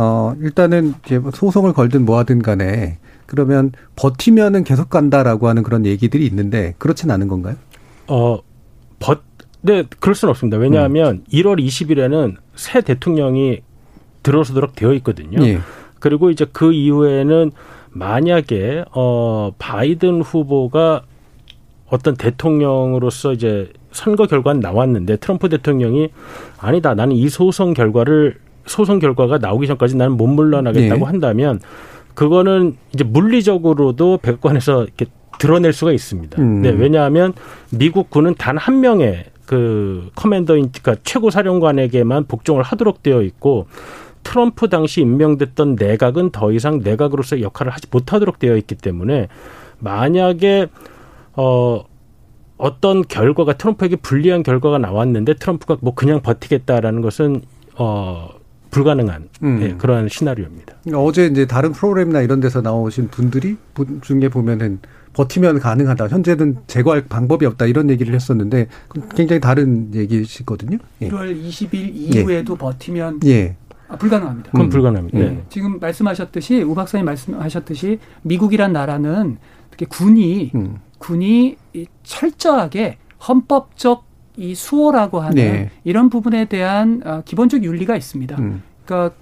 [0.00, 5.84] 어, 일단은 이제 뭐 소송을 걸든 뭐 하든 간에 그러면 버티면은 계속 간다라고 하는 그런
[5.84, 7.56] 얘기들이 있는데 그렇진 않은 건가요?
[8.06, 8.38] 어,
[9.00, 9.16] 버,
[9.60, 10.56] 네, 그럴 수는 없습니다.
[10.56, 11.24] 왜냐하면 음.
[11.32, 13.58] 1월 20일에는 새 대통령이
[14.22, 15.44] 들어서도록 되어 있거든요.
[15.44, 15.58] 예.
[15.98, 17.50] 그리고 이제 그 이후에는
[17.90, 21.02] 만약에 어 바이든 후보가
[21.88, 26.10] 어떤 대통령으로서 이제 선거 결과는 나왔는데 트럼프 대통령이
[26.58, 28.36] 아니다 나는 이 소송 결과를
[28.68, 31.04] 소송 결과가 나오기 전까지 나는 못 물러나겠다고 네.
[31.04, 31.60] 한다면
[32.14, 35.06] 그거는 이제 물리적으로도 백악관에서 이렇게
[35.38, 36.40] 드러낼 수가 있습니다.
[36.42, 36.62] 음.
[36.62, 37.32] 네, 왜냐하면
[37.70, 43.66] 미국 군은 단 한 명의 그 커맨더인 그러니까 최고 사령관에게만 복종을 하도록 되어 있고
[44.22, 49.28] 트럼프 당시 임명됐던 내각은 더 이상 내각으로서 역할을 하지 못하도록 되어 있기 때문에
[49.78, 50.66] 만약에
[51.34, 51.82] 어
[52.58, 57.40] 어떤 결과가 트럼프에게 불리한 결과가 나왔는데 트럼프가 뭐 그냥 버티겠다라는 것은
[57.78, 58.28] 어
[58.70, 59.58] 불가능한 음.
[59.60, 60.74] 네, 그러한 시나리오입니다.
[60.82, 63.56] 그러니까 어제 이제 다른 프로그램이나 이런 데서 나오신 분들이
[64.02, 64.80] 중에 보면은
[65.14, 66.08] 버티면 가능하다.
[66.08, 67.66] 현재는 제거할 방법이 없다.
[67.66, 68.68] 이런 얘기를 했었는데
[69.16, 70.78] 굉장히 다른 얘기시거든요.
[71.02, 71.08] 예.
[71.08, 72.58] 1월 20일 이후에도 예.
[72.58, 73.56] 버티면 예.
[73.88, 74.50] 아, 불가능합니다.
[74.50, 74.70] 그건 음.
[74.70, 75.18] 불가능합니다.
[75.18, 75.44] 네.
[75.48, 79.38] 지금 말씀하셨듯이 우 박사님 말씀하셨듯이 미국이란 나라는
[79.70, 80.76] 특히 군이 음.
[80.98, 81.56] 군이
[82.02, 84.07] 철저하게 헌법적
[84.38, 85.70] 이 수호라고 하는 네.
[85.84, 88.36] 이런 부분에 대한 어, 기본적 윤리가 있습니다.
[88.38, 88.62] 음.
[88.84, 89.16] 그러니까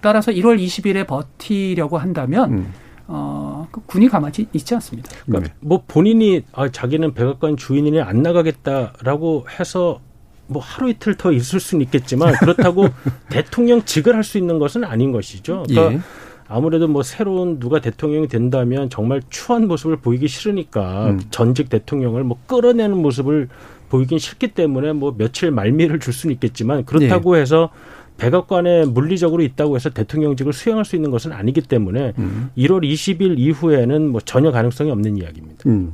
[0.00, 2.72] 따라서 1월 20일에 버티려고 한다면 음.
[3.06, 5.10] 어, 그 군이 가만히 있지 않습니다.
[5.26, 5.54] 그러니까 네.
[5.60, 10.00] 뭐 본인이 아, 자기는 백악관 주인이니 안 나가겠다라고 해서
[10.46, 12.88] 뭐 하루 이틀 더 있을 수는 있겠지만 그렇다고
[13.28, 15.64] 대통령 직을 할 수 있는 것은 아닌 것이죠.
[15.68, 16.00] 그러니까 예.
[16.48, 21.20] 아무래도 뭐 새로운 누가 대통령이 된다면 정말 추한 모습을 보이기 싫으니까 음.
[21.30, 23.48] 전직 대통령을 뭐 끌어내는 모습을
[23.92, 27.42] 보이긴 싫기 때문에 뭐 며칠 말미를 줄 수는 있겠지만 그렇다고 예.
[27.42, 27.68] 해서
[28.16, 32.50] 백악관에 물리적으로 있다고 해서 대통령직을 수행할 수 있는 것은 아니기 때문에 음.
[32.56, 35.64] 1월 20일 이후에는 뭐 전혀 가능성이 없는 이야기입니다.
[35.66, 35.92] 음.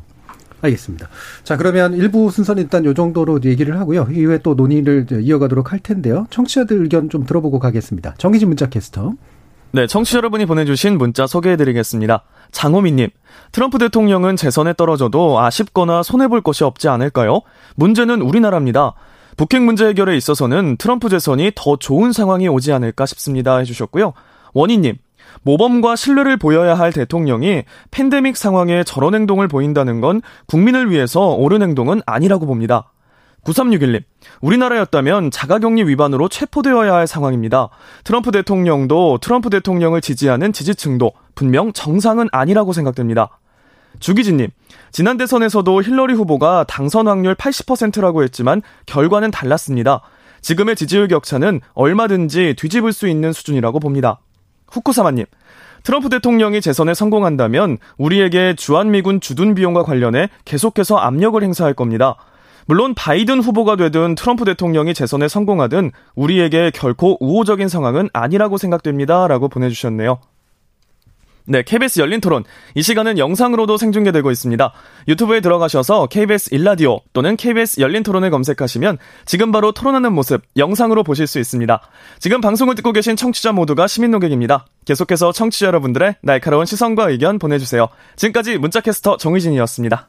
[0.61, 1.09] 알겠습니다.
[1.43, 4.09] 자, 그러면 일부 순서는 일단 요 정도로 얘기를 하고요.
[4.13, 6.27] 이후에 또 논의를 이어가도록 할 텐데요.
[6.31, 8.15] 청취자들 의견 좀 들어보고 가겠습니다.
[8.19, 9.15] 정기진 문자 캐스터.
[9.73, 12.25] 네, 청취자 여러분이 보내주신 문자 소개해드리겠습니다.
[12.53, 13.11] 장호민님,
[13.53, 17.41] 트럼프 대통령은 재선에 떨어져도 아쉽거나 손해볼 것이 없지 않을까요?
[17.77, 18.95] 문제는 우리나라입니다.
[19.37, 23.59] 북핵 문제 해결에 있어서는 트럼프 재선이 더 좋은 상황이 오지 않을까 싶습니다.
[23.59, 24.13] 해주셨고요.
[24.53, 24.97] 원희님,
[25.43, 32.03] 모범과 신뢰를 보여야 할 대통령이 팬데믹 상황에 저런 행동을 보인다는 건 국민을 위해서 옳은 행동은
[32.07, 32.91] 아니라고 봅니다.
[33.45, 34.03] 9361님,
[34.41, 37.69] 우리나라였다면 자가격리 위반으로 체포되어야 할 상황입니다.
[38.05, 43.39] 트럼프 대통령도 트럼프 대통령을 지지하는 지지층도 분명 정상은 아니라고 생각됩니다.
[44.01, 44.49] 주기진님,
[44.93, 50.03] 지난 대선에서도 힐러리 후보가 당선 확률 80%라고 했지만 결과는 달랐습니다.
[50.41, 54.21] 지금의 지지율 격차는 얼마든지 뒤집을 수 있는 수준이라고 봅니다.
[54.71, 55.25] 후쿠사마님,
[55.83, 62.17] 트럼프 대통령이 재선에 성공한다면 우리에게 주한미군 주둔 비용과 관련해 계속해서 압력을 행사할 겁니다.
[62.69, 69.27] 물론 바이든 후보가 되든 트럼프 대통령이 재선에 성공하든 우리에게 결코 우호적인 상황은 아니라고 생각됩니다.
[69.27, 70.21] 라고 보내주셨네요.
[71.47, 72.45] 네, KBS 열린 토론.
[72.75, 74.73] 이 시간은 영상으로도 생중계되고 있습니다.
[75.09, 81.27] 유튜브에 들어가셔서 KBS 일라디오 또는 KBS 열린 토론을 검색하시면 지금 바로 토론하는 모습 영상으로 보실
[81.27, 81.81] 수 있습니다.
[82.19, 84.67] 지금 방송을 듣고 계신 청취자 모두가 시민 노객입니다.
[84.85, 87.89] 계속해서 청취자 여러분들의 날카로운 시선과 의견 보내주세요.
[88.17, 90.09] 지금까지 문자캐스터 정의진이었습니다.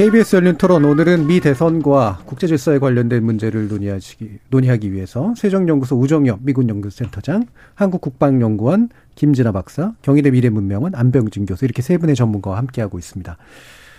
[0.00, 6.38] KBS 열린 토론 오늘은 미 대선과 국제 질서에 관련된 문제를 논의하기, 논의하기 위해서 세종연구소 우정엽
[6.40, 7.44] 미군 연구센터장,
[7.74, 13.36] 한국국방연구원 김진아 박사, 경희대 미래문명원 안병진 교수 이렇게 세 분의 전문가와 함께하고 있습니다.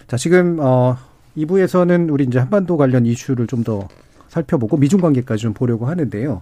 [0.07, 0.97] 자 지금 어
[1.37, 3.87] 2부에서는 우리 이제 한반도 관련 이슈를 좀 더
[4.27, 6.41] 살펴보고 미중 관계까지 좀 보려고 하는데요.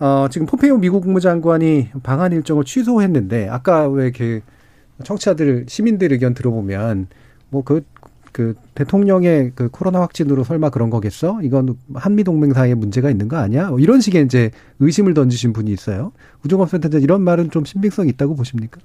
[0.00, 4.40] 어 지금 포페오 미국 국무장관이 방한 일정을 취소했는데 아까 왜 그
[5.04, 7.06] 청취자들 시민들 의견 들어보면
[7.50, 7.82] 뭐그
[8.32, 11.40] 그 대통령의 그 코로나 확진으로 설마 그런 거겠어?
[11.42, 13.70] 이건 한미 동맹 사이에 문제가 있는 거 아니야?
[13.70, 16.12] 뭐 이런 식의 이제 의심을 던지신 분이 있어요.
[16.44, 18.80] 우종업 센터장 이런 말은 좀 신빙성이 있다고 보십니까?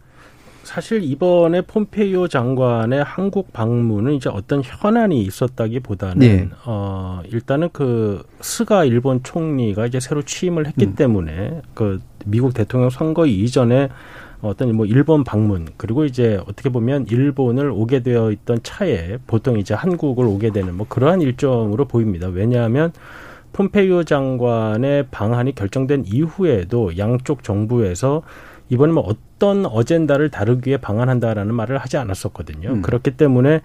[0.63, 6.49] 사실 이번에 폼페이오 장관의 한국 방문은 이제 어떤 현안이 있었다기보다는 네.
[6.65, 10.95] 어 일단은 그 스가 일본 총리가 이제 새로 취임을 했기 음.
[10.95, 13.89] 때문에 그 미국 대통령 선거 이전에
[14.47, 19.73] 어떤 뭐 일본 방문 그리고 이제 어떻게 보면 일본을 오게 되어 있던 차에 보통 이제
[19.73, 22.27] 한국을 오게 되는 뭐 그러한 일정으로 보입니다.
[22.27, 22.91] 왜냐하면
[23.53, 28.23] 폼페이오 장관의 방한이 결정된 이후에도 양쪽 정부에서
[28.69, 32.69] 이번에 뭐 어떤 어젠다를 다루기 위해 방한한다라는 말을 하지 않았었거든요.
[32.69, 32.81] 음.
[32.81, 33.61] 그렇기 때문에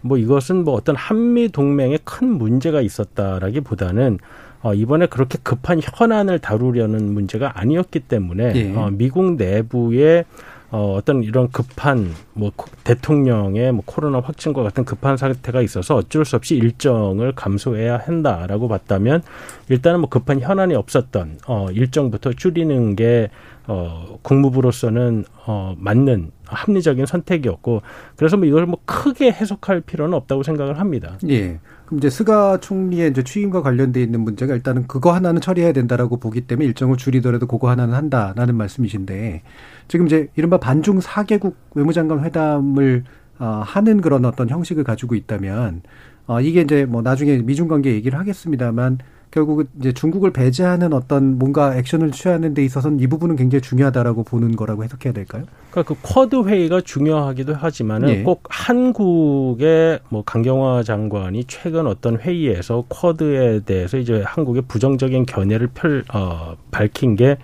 [0.00, 4.18] 뭐 이것은 뭐 어떤 한미 동맹에 큰 문제가 있었다라기보다는
[4.64, 8.74] 어, 이번에 그렇게 급한 현안을 다루려는 문제가 아니었기 때문에 예.
[8.74, 10.24] 어, 미국 내부의
[10.70, 12.50] 어, 어떤 이런 급한 뭐
[12.82, 19.22] 대통령의 뭐 코로나 확진과 같은 급한 사태가 있어서 어쩔 수 없이 일정을 감소해야 한다라고 봤다면
[19.68, 23.28] 일단은 뭐 급한 현안이 없었던 어, 일정부터 줄이는 게
[23.66, 27.82] 어, 국무부로서는 어, 맞는 합리적인 선택이었고
[28.16, 31.18] 그래서 뭐 이걸 뭐 크게 해석할 필요는 없다고 생각을 합니다.
[31.28, 31.60] 예.
[31.96, 36.66] 이제 스가 총리의 이제 취임과 관련돼 있는 문제가 일단은 그거 하나는 처리해야 된다라고 보기 때문에
[36.66, 39.42] 일정을 줄이더라도 그거 하나는 한다라는 말씀이신데
[39.88, 43.04] 지금 이제 이른바 반중 사개국 외무장관 회담을
[43.38, 45.82] 어, 하는 그런 어떤 형식을 가지고 있다면
[46.26, 48.98] 어, 이게 이제 뭐 나중에 미중 관계 얘기를 하겠습니다만
[49.34, 54.54] 결국 이제 중국을 배제하는 어떤 뭔가 액션을 취하는 데 있어서는 이 부분은 굉장히 중요하다라고 보는
[54.54, 55.42] 거라고 해석해야 될까요?
[55.72, 58.22] 그러니까 그 쿼드 회의가 중요하기도 하지만은 네.
[58.22, 66.04] 꼭 한국의 뭐 강경화 장관이 최근 어떤 회의에서 쿼드에 대해서 이제 한국의 부정적인 견해를 펼
[66.14, 67.36] 어, 밝힌 게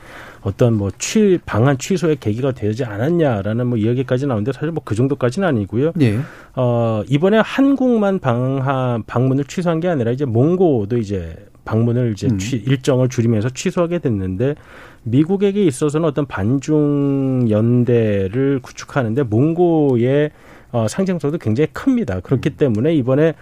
[0.42, 5.46] 어떤 뭐 취 방한 취소의 계기가 되지 않았냐라는 뭐 이야기까지 나오는데 사실 뭐 그 정도까지는
[5.46, 5.92] 아니고요.
[5.96, 6.18] 네.
[6.54, 11.36] 어 이번에 한국만 방한 방문을 취소한 게 아니라 이제 몽고도 이제
[11.70, 12.38] 방문을 이제 음.
[12.38, 14.56] 취, 일정을 줄이면서 취소하게 됐는데
[15.04, 20.30] 미국에게 있어서는 어떤 반중 연대를 구축하는데 몽고의
[20.72, 22.20] 어, 상징성도 굉장히 큽니다.
[22.20, 22.56] 그렇기 음.
[22.56, 23.34] 때문에 이번에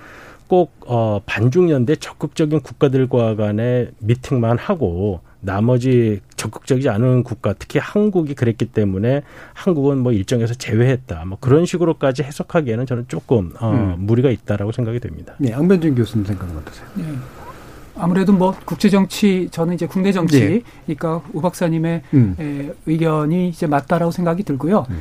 [0.46, 8.34] 꼭 어, 반중 연대 적극적인 국가들과 간의 미팅만 하고 나머지 적극적이지 않은 국가, 특히 한국이
[8.34, 9.22] 그랬기 때문에
[9.54, 11.24] 한국은 뭐 일정에서 제외했다.
[11.26, 14.04] 뭐 그런 식으로까지 해석하기에는 저는 조금 어, 음.
[14.04, 15.34] 무리가 있다라고 생각이 됩니다.
[15.38, 16.88] 네, 양변진 교수님 생각은 어떠세요?
[16.94, 17.04] 네.
[17.98, 21.30] 아무래도 뭐 국제 정치 저는 이제 국내 정치니까 네.
[21.32, 22.36] 우 박사님의 음.
[22.38, 24.86] 에, 의견이 이제 맞다라고 생각이 들고요.
[24.90, 25.00] 음.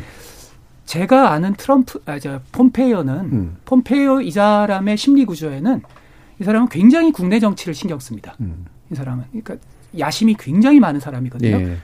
[0.86, 3.58] 제가 아는 트럼프 아저 폼페이오는 음.
[3.66, 5.82] 폼페이오 이 사람의 심리 구조에는
[6.40, 8.36] 이 사람은 굉장히 국내 정치를 신경 씁니다.
[8.40, 8.66] 음.
[8.92, 9.58] 이 사람은 그러니까
[9.98, 11.58] 야심이 굉장히 많은 사람이거든요.
[11.58, 11.78] 네.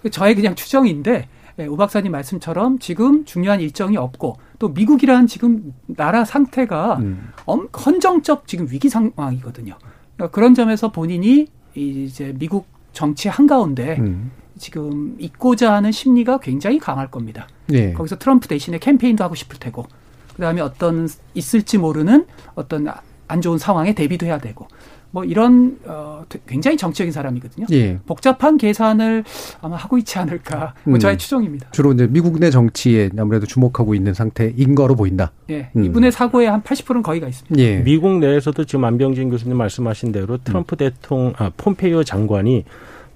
[0.00, 1.28] 그래서 저의 그냥 추정인데
[1.58, 7.32] 예, 우 박사님 말씀처럼 지금 중요한 일정이 없고 또 미국이란 지금 나라 상태가 음.
[7.46, 9.76] 헌정적 지금 위기 상황이거든요.
[10.18, 14.32] 그러니까 그런 점에서 본인이 이제 미국 정치 한가운데 음.
[14.58, 17.46] 지금 있고자 하는 심리가 굉장히 강할 겁니다.
[17.70, 17.92] 예.
[17.92, 19.86] 거기서 트럼프 대신에 캠페인도 하고 싶을 테고,
[20.34, 22.88] 그 다음에 어떤 있을지 모르는 어떤
[23.28, 24.66] 안 좋은 상황에 대비도 해야 되고,
[25.10, 27.66] 뭐 이런 어 굉장히 정치적인 사람이거든요.
[27.72, 27.98] 예.
[28.06, 29.24] 복잡한 계산을
[29.60, 30.74] 아마 하고 있지 않을까.
[30.84, 30.98] 뭐 음.
[30.98, 31.70] 저의 추정입니다.
[31.70, 35.32] 주로 이제 미국 내 정치에 아무래도 주목하고 있는 상태인 거로 보인다.
[35.50, 35.70] 예.
[35.76, 35.84] 음.
[35.84, 37.58] 이분의 사고의 한 80%는 거의가 있습니다.
[37.58, 37.78] 예.
[37.78, 40.78] 미국 내에서도 지금 안병진 교수님 말씀하신 대로 트럼프 음.
[40.78, 42.64] 대통령 아, 폼페이오 장관이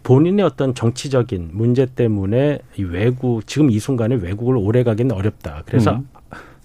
[0.03, 5.63] 본인의 어떤 정치적인 문제 때문에 이 외국 지금 이 순간에 외국을 오래 가기는 어렵다.
[5.67, 6.09] 그래서 음.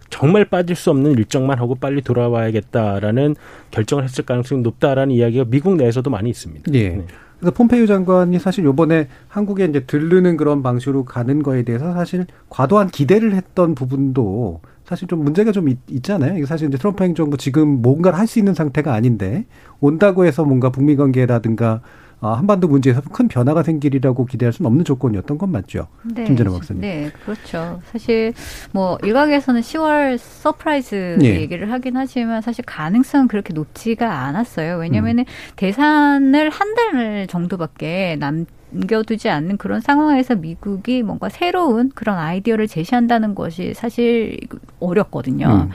[0.10, 3.36] 정말 빠질 수 없는 일정만 하고 빨리 돌아와야겠다라는
[3.72, 6.74] 결정을 했을 가능성이 높다라는 이야기가 미국 내에서도 많이 있습니다.
[6.74, 6.90] 예.
[6.90, 7.06] 네.
[7.40, 12.90] 그래서 폼페이오 장관이 사실 요번에 한국에 이제 들르는 그런 방식으로 가는 거에 대해서 사실 과도한
[12.90, 17.82] 기대를 했던 부분도 사실 좀 문제가 좀 있, 잖아요 이게 사실 이제 트럼프 행정부 지금
[17.82, 19.46] 뭔가를 할 수 있는 상태가 아닌데
[19.80, 21.82] 온다고 해서 뭔가 북미 관계라든가 아,
[22.20, 25.88] 한반도 문제에서 큰 변화가 생기리라고 기대할 수는 없는 조건이었던 건 맞죠.
[26.04, 26.24] 네.
[26.24, 26.82] 김전혜 박사님.
[26.82, 27.82] 네, 그렇죠.
[27.92, 28.34] 사실
[28.72, 31.42] 뭐 일각에서는 10월 surprise 네.
[31.42, 34.78] 얘기를 하긴 하지만 사실 가능성은 그렇게 높지가 않았어요.
[34.78, 35.54] 왜냐면은 음.
[35.56, 43.34] 대선을 한 달 정도밖에 남 남겨두지 않는 그런 상황에서 미국이 뭔가 새로운 그런 아이디어를 제시한다는
[43.34, 44.38] 것이 사실
[44.82, 45.48] 어렵거든요.
[45.48, 45.70] 음.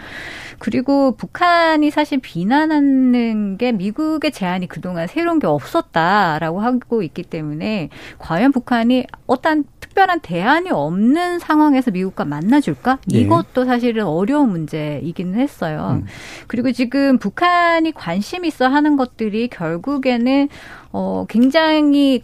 [0.63, 7.89] 그리고 북한이 사실 비난하는 게 미국의 제안이 그동안 새로운 게 없었다라고 하고 있기 때문에
[8.19, 12.99] 과연 북한이 어떤 특별한 대안이 없는 상황에서 미국과 만나줄까?
[13.13, 13.19] 예.
[13.19, 16.01] 이것도 사실은 어려운 문제이기는 했어요.
[16.01, 16.07] 음.
[16.47, 20.49] 그리고 지금 북한이 관심 있어 하는 것들이 결국에는
[20.93, 22.23] 어 굉장히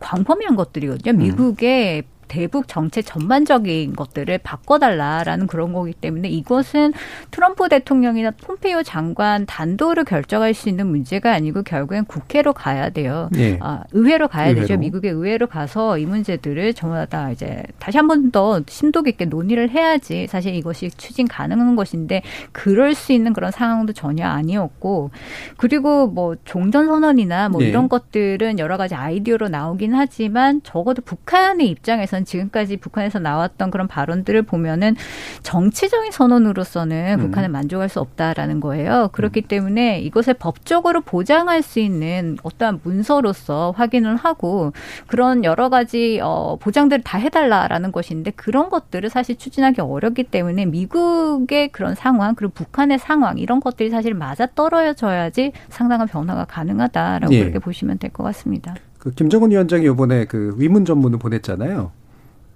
[0.00, 1.12] 광범위한 것들이거든요.
[1.12, 1.18] 음.
[1.18, 2.04] 미국의
[2.34, 6.92] 대북 정책 전반적인 것들을 바꿔달라라는 그런 거기 때문에 이것은
[7.30, 13.28] 트럼프 대통령이나 폼페이오 장관 단도를 결정할 수 있는 문제가 아니고 결국엔 국회로 가야 돼요.
[13.30, 13.56] 네.
[13.62, 14.60] 아, 의회로 가야 의회로.
[14.66, 14.76] 되죠.
[14.78, 19.70] 미국의 의회로 가서 이 문제들을 전부 다 이제 다시 한 번 더 심도 깊게 논의를
[19.70, 22.22] 해야지 사실 이것이 추진 가능한 것인데
[22.52, 25.10] 그럴 수 있는 그런 상황도 전혀 아니었고
[25.56, 27.68] 그리고 뭐 종전 선언이나 뭐 네.
[27.68, 34.42] 이런 것들은 여러 가지 아이디어로 나오긴 하지만 적어도 북한의 입장에서 지금까지 북한에서 나왔던 그런 발언들을
[34.42, 34.96] 보면은
[35.42, 37.26] 정치적인 선언으로서는 음.
[37.26, 39.10] 북한은 만족할 수 없다라는 거예요.
[39.12, 39.48] 그렇기 음.
[39.48, 44.72] 때문에 이것을 법적으로 보장할 수 있는 어떠한 문서로서 확인을 하고
[45.06, 51.68] 그런 여러 가지 어 보장들을 다 해달라라는 것인데 그런 것들을 사실 추진하기 어렵기 때문에 미국의
[51.68, 57.40] 그런 상황 그리고 북한의 상황 이런 것들이 사실 맞아 떨어져야지 상당한 변화가 가능하다라고 예.
[57.40, 58.74] 그렇게 보시면 될 것 같습니다.
[58.98, 61.90] 그 김정은 위원장이 이번에 그 위문 전문을 보냈잖아요.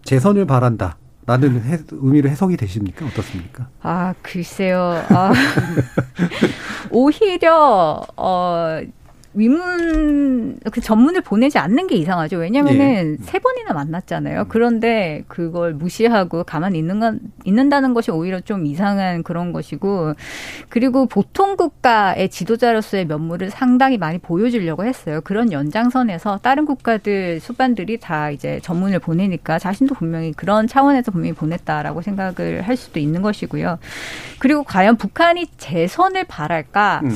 [0.08, 0.96] 재선을 바란다.
[1.26, 3.04] 라는 해, 의미로 해석이 되십니까?
[3.04, 3.68] 어떻습니까?
[3.82, 5.04] 아, 글쎄요.
[5.10, 5.30] 아,
[6.90, 8.80] 오히려, 어,
[9.38, 12.38] 위문 그 전문을 보내지 않는 게 이상하죠.
[12.38, 13.24] 왜냐면은 예.
[13.24, 14.46] 세 번이나 만났잖아요.
[14.48, 20.14] 그런데 그걸 무시하고 가만히 있는 건 있는다는 것이 오히려 좀 이상한 그런 것이고
[20.68, 25.20] 그리고 보통 국가의 지도자로서의 면모를 상당히 많이 보여주려고 했어요.
[25.22, 32.02] 그런 연장선에서 다른 국가들 수반들이 다 이제 전문을 보내니까 자신도 분명히 그런 차원에서 분명히 보냈다라고
[32.02, 33.78] 생각을 할 수도 있는 것이고요.
[34.40, 37.02] 그리고 과연 북한이 재선을 바랄까?
[37.04, 37.14] 음.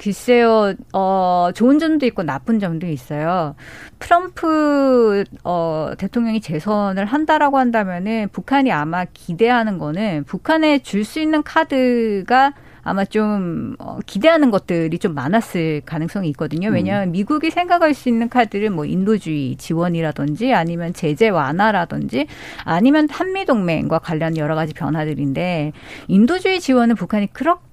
[0.00, 3.54] 글쎄요, 어, 좋은 점도 있고 나쁜 점도 있어요.
[3.98, 12.54] 트럼프, 어, 대통령이 재선을 한다라고 한다면은 북한이 아마 기대하는 거는 북한에 줄 수 있는 카드가
[12.82, 16.68] 아마 좀 어, 기대하는 것들이 좀 많았을 가능성이 있거든요.
[16.68, 16.74] 음.
[16.74, 22.26] 왜냐하면 미국이 생각할 수 있는 카드를 뭐 인도주의 지원이라든지 아니면 제재 완화라든지
[22.64, 25.72] 아니면 한미 동맹과 관련 여러 가지 변화들인데
[26.08, 27.69] 인도주의 지원은 북한이 그렇게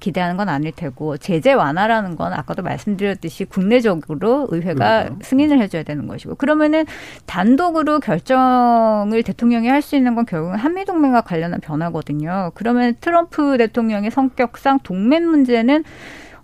[0.00, 5.18] 기대하는 건 아닐 테고 제재 완화라는 건 아까도 말씀드렸듯이 국내적으로 의회가 그렇죠.
[5.22, 6.84] 승인을 해줘야 되는 것이고 그러면은
[7.26, 12.52] 단독으로 결정을 대통령이 할 수 있는 건 결국은 한미 동맹과 관련한 변화거든요.
[12.54, 15.82] 그러면 트럼프 대통령의 성격상 동맹 문제는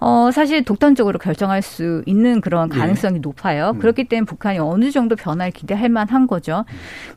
[0.01, 2.79] 어, 사실 독단적으로 결정할 수 있는 그런 예.
[2.79, 3.21] 가능성이 예.
[3.21, 3.73] 높아요.
[3.75, 3.79] 음.
[3.79, 6.65] 그렇기 때문에 북한이 어느 정도 변화를 기대할 만한 거죠.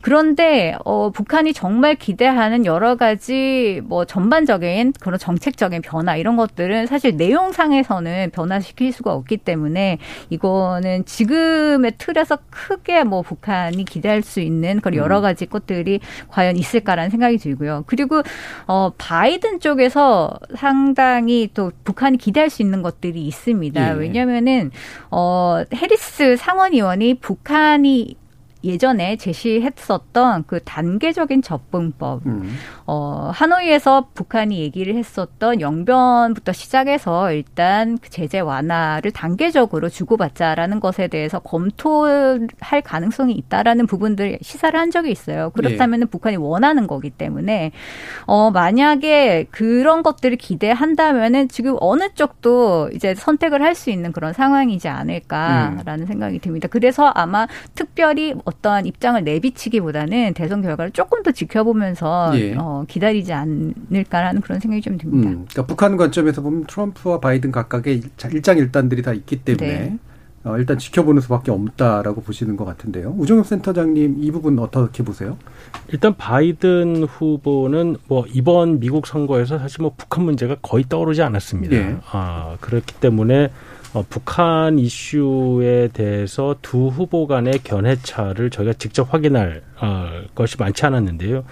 [0.01, 7.17] 그런데, 어, 북한이 정말 기대하는 여러 가지 뭐 전반적인 그런 정책적인 변화 이런 것들은 사실
[7.17, 14.95] 내용상에서는 변화시킬 수가 없기 때문에 이거는 지금의 틀에서 크게 뭐 북한이 기대할 수 있는 그런
[14.95, 15.21] 여러 음.
[15.21, 17.83] 가지 것들이 과연 있을까라는 생각이 들고요.
[17.85, 18.23] 그리고,
[18.67, 23.89] 어, 바이든 쪽에서 상당히 또 북한이 기대할 수 있는 있는 것들이 있습니다.
[23.89, 23.99] 예.
[23.99, 24.71] 왜냐면은
[25.11, 28.15] 어 해리스 상원의원이 북한이
[28.63, 32.55] 예전에 제시했었던 그 단계적인 접근법, 음.
[32.85, 41.39] 어, 하노이에서 북한이 얘기를 했었던 영변부터 시작해서 일단 그 제재 완화를 단계적으로 주고받자라는 것에 대해서
[41.39, 45.49] 검토할 가능성이 있다라는 부분들 시사를 한 적이 있어요.
[45.51, 46.05] 그렇다면 네.
[46.05, 47.71] 북한이 원하는 거기 때문에
[48.25, 54.87] 어, 만약에 그런 것들을 기대한다면은 지금 어느 쪽도 이제 선택을 할 수 있는 그런 상황이지
[54.89, 56.05] 않을까라는 음.
[56.05, 56.67] 생각이 듭니다.
[56.67, 62.55] 그래서 아마 특별히 어떠한 입장을 내비치기보다는 대선 결과를 조금 더 지켜보면서 예.
[62.57, 65.29] 어, 기다리지 않을까라는 그런 생각이 좀 듭니다.
[65.29, 69.97] 음, 그러니까 북한 관점에서 보면 트럼프와 바이든 각각의 일장일단들이 다 있기 때문에 네.
[70.43, 73.13] 어, 일단 지켜보는 수밖에 없다라고 보시는 것 같은데요.
[73.17, 75.37] 우정엽 센터장님 이 부분 어떻게 보세요?
[75.89, 81.75] 일단 바이든 후보는 뭐 이번 미국 선거에서 사실 뭐 북한 문제가 거의 떠오르지 않았습니다.
[81.75, 81.97] 네.
[82.11, 83.51] 아, 그렇기 때문에
[83.93, 91.43] 어, 북한 이슈에 대해서 두 후보 간의 견해차를 저희가 직접 확인할 어, 것이 많지 않았는데요.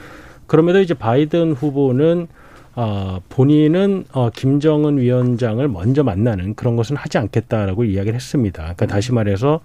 [0.48, 2.28] 그럼에도 이제 바이든 후보는
[2.76, 8.62] 어, 본인은 어, 김정은 위원장을 먼저 만나는 그런 것은 하지 않겠다라고 이야기를 했습니다.
[8.62, 9.60] 그러니까 다시 말해서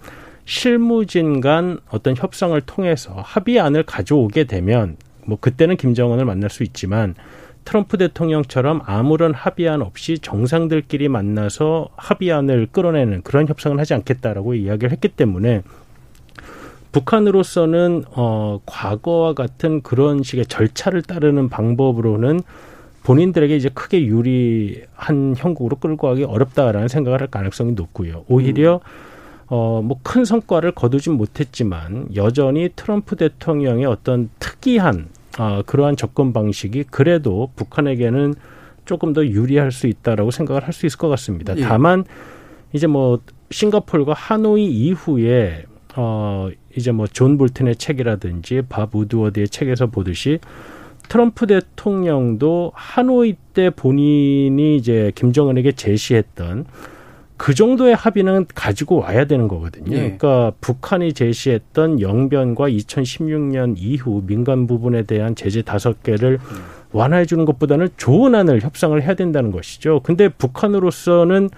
[0.44, 7.14] 실무진 간 어떤 협상을 통해서 합의안을 가져오게 되면 뭐 그때는 김정은을 만날 수 있지만
[7.64, 15.08] 트럼프 대통령처럼 아무런 합의안 없이 정상들끼리 만나서 합의안을 끌어내는 그런 협상을 하지 않겠다라고 이야기를 했기
[15.08, 15.62] 때문에
[16.92, 22.40] 북한으로서는 어 과거와 같은 그런 식의 절차를 따르는 방법으로는
[23.02, 28.24] 본인들에게 이제 크게 유리한 형국으로 끌고 가기 어렵다라는 생각을 할 가능성이 높고요.
[28.28, 28.80] 오히려
[29.46, 36.84] 어, 뭐 큰 성과를 거두진 못했지만 여전히 트럼프 대통령의 어떤 특이한 아, 그러한 접근 방식이
[36.90, 38.34] 그래도 북한에게는
[38.84, 41.56] 조금 더 유리할 수 있다라고 생각을 할 수 있을 것 같습니다.
[41.56, 41.62] 예.
[41.62, 42.04] 다만
[42.72, 43.20] 이제 뭐
[43.50, 45.64] 싱가폴과 하노이 이후에
[45.96, 50.38] 어 이제 뭐 존 볼튼의 책이라든지 밥 우드워드의 책에서 보듯이
[51.08, 56.66] 트럼프 대통령도 하노이 때 본인이 이제 김정은에게 제시했던
[57.36, 59.90] 그 정도의 합의는 가지고 와야 되는 거거든요.
[59.90, 59.96] 네.
[59.96, 66.38] 그러니까 북한이 제시했던 영변과 2016년 이후 민간 부분에 대한 제재 다섯 개를
[66.92, 70.00] 완화해 주는 것보다는 좋은 안을 협상을 해야 된다는 것이죠.
[70.04, 71.50] 근데 북한으로서는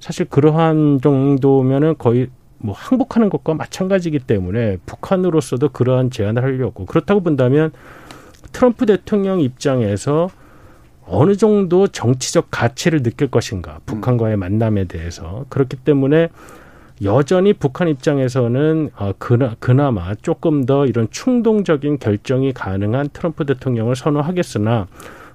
[0.00, 7.70] 사실 그러한 정도면은 거의 뭐 항복하는 것과 마찬가지이기 때문에 북한으로서도 그러한 제안을 하려고 그렇다고 본다면
[8.52, 10.30] 트럼프 대통령 입장에서
[11.08, 14.40] 어느 정도 정치적 가치를 느낄 것인가 북한과의 음.
[14.40, 16.28] 만남에 대해서 그렇기 때문에
[17.02, 24.88] 여전히 북한 입장에서는 어, 그나, 그나마 조금 더 이런 충동적인 결정이 가능한 트럼프 대통령을 선호하겠으나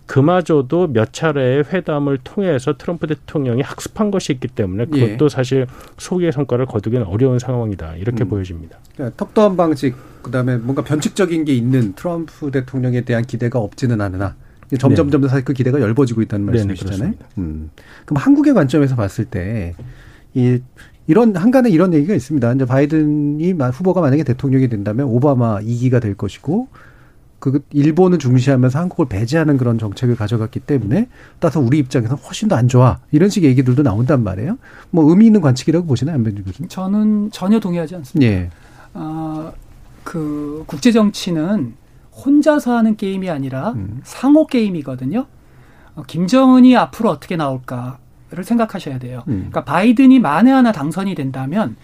[0.06, 5.30] 그마저도 몇 차례의 회담을 통해서 트럼프 대통령이 학습한 것이 있기 때문에 그것도 예.
[5.30, 5.66] 사실
[5.98, 8.30] 소기의 성과를 거두기는 어려운 상황이다 이렇게 음.
[8.30, 8.78] 보여집니다.
[8.96, 14.36] 그러니까 턱도한 방식 그다음에 뭔가 변칙적인 게 있는 트럼프 대통령에 대한 기대가 없지는 않으나
[14.78, 17.10] 점점 점점 사실 그 기대가 얇아지고 있다는 말씀이시잖아요.
[17.12, 17.70] 네, 음.
[18.06, 19.76] 그럼 한국의 관점에서 봤을 때
[20.34, 20.60] 이
[21.08, 22.54] 이런 한간에 이런 얘기가 있습니다.
[22.54, 26.70] 이제 바이든이 후보가 만약에 대통령이 된다면 오바마 2기가 될 것이고
[27.40, 31.10] 그 일본을 중시하면서 한국을 배제하는 그런 정책을 가져갔기 때문에
[31.40, 34.58] 따라서 우리 입장에서 훨씬 더 안 좋아 이런 식의 얘기들도 나온단 말이에요.
[34.92, 36.70] 뭐 의미 있는 관측이라고 보시나요, 안변주 교수님?
[36.70, 38.32] 저는 전혀 동의하지 않습니다.
[38.32, 38.50] 예.
[38.94, 39.52] 어,
[40.06, 41.74] 그 국제 정치는
[42.14, 44.02] 혼자서 하는 게임이 아니라 음.
[44.04, 45.26] 상호 게임이거든요.
[45.96, 49.24] 어, 김정은이 앞으로 어떻게 나올까를 생각하셔야 돼요.
[49.28, 49.50] 음.
[49.52, 51.76] 그러니까 바이든이 만에 하나 당선이 된다면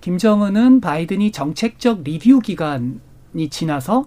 [0.00, 4.04] 김정은은 바이든이 정책적 리뷰 기간이 지나서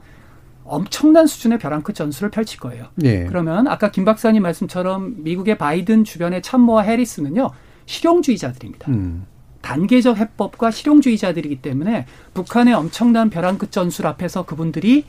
[0.64, 2.88] 엄청난 수준의 벼랑 끝 전술을 펼칠 거예요.
[2.96, 3.26] 네.
[3.26, 7.52] 그러면 아까 김 박사님 말씀처럼 미국의 바이든 주변의 참모와 해리스는요
[7.86, 8.92] 실용주의자들입니다.
[8.92, 9.26] 음.
[9.62, 15.06] 단계적 해법과 실용주의자들이기 때문에 북한의 엄청난 벼랑 끝 전술 앞에서 그분들이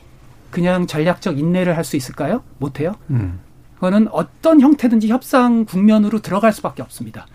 [0.51, 2.43] 그냥 전략적 인내를 할 수 있을까요?
[2.57, 2.93] 못해요.
[3.09, 3.39] 음.
[3.75, 7.25] 그거는 어떤 형태든지 협상 국면으로 들어갈 수밖에 없습니다.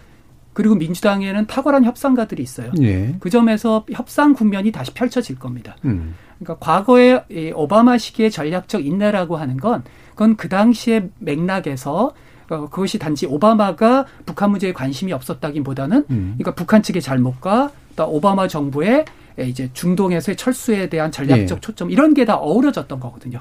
[0.53, 2.71] 그리고 민주당에는 탁월한 협상가들이 있어요.
[2.83, 3.17] 예.
[3.19, 5.77] 그 점에서 협상 국면이 다시 펼쳐질 겁니다.
[5.85, 6.15] 음.
[6.39, 12.13] 그러니까 과거에 이 오바마 시기의 전략적 인내라고 하는 건 그건 그 당시의 맥락에서
[12.51, 16.35] 어, 그것이 단지 오바마가 북한 문제에 관심이 없었다기보다는 음.
[16.37, 19.07] 그러니까 북한 측의 잘못과 또 오바마 정부의
[19.39, 21.61] 이제 중동에서의 철수에 대한 전략적 예.
[21.61, 23.41] 초점 이런 게 다 어우러졌던 거거든요.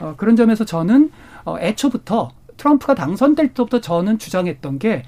[0.00, 1.10] 어, 그런 점에서 저는
[1.44, 5.04] 어, 애초부터 트럼프가 당선될 때부터 저는 주장했던 게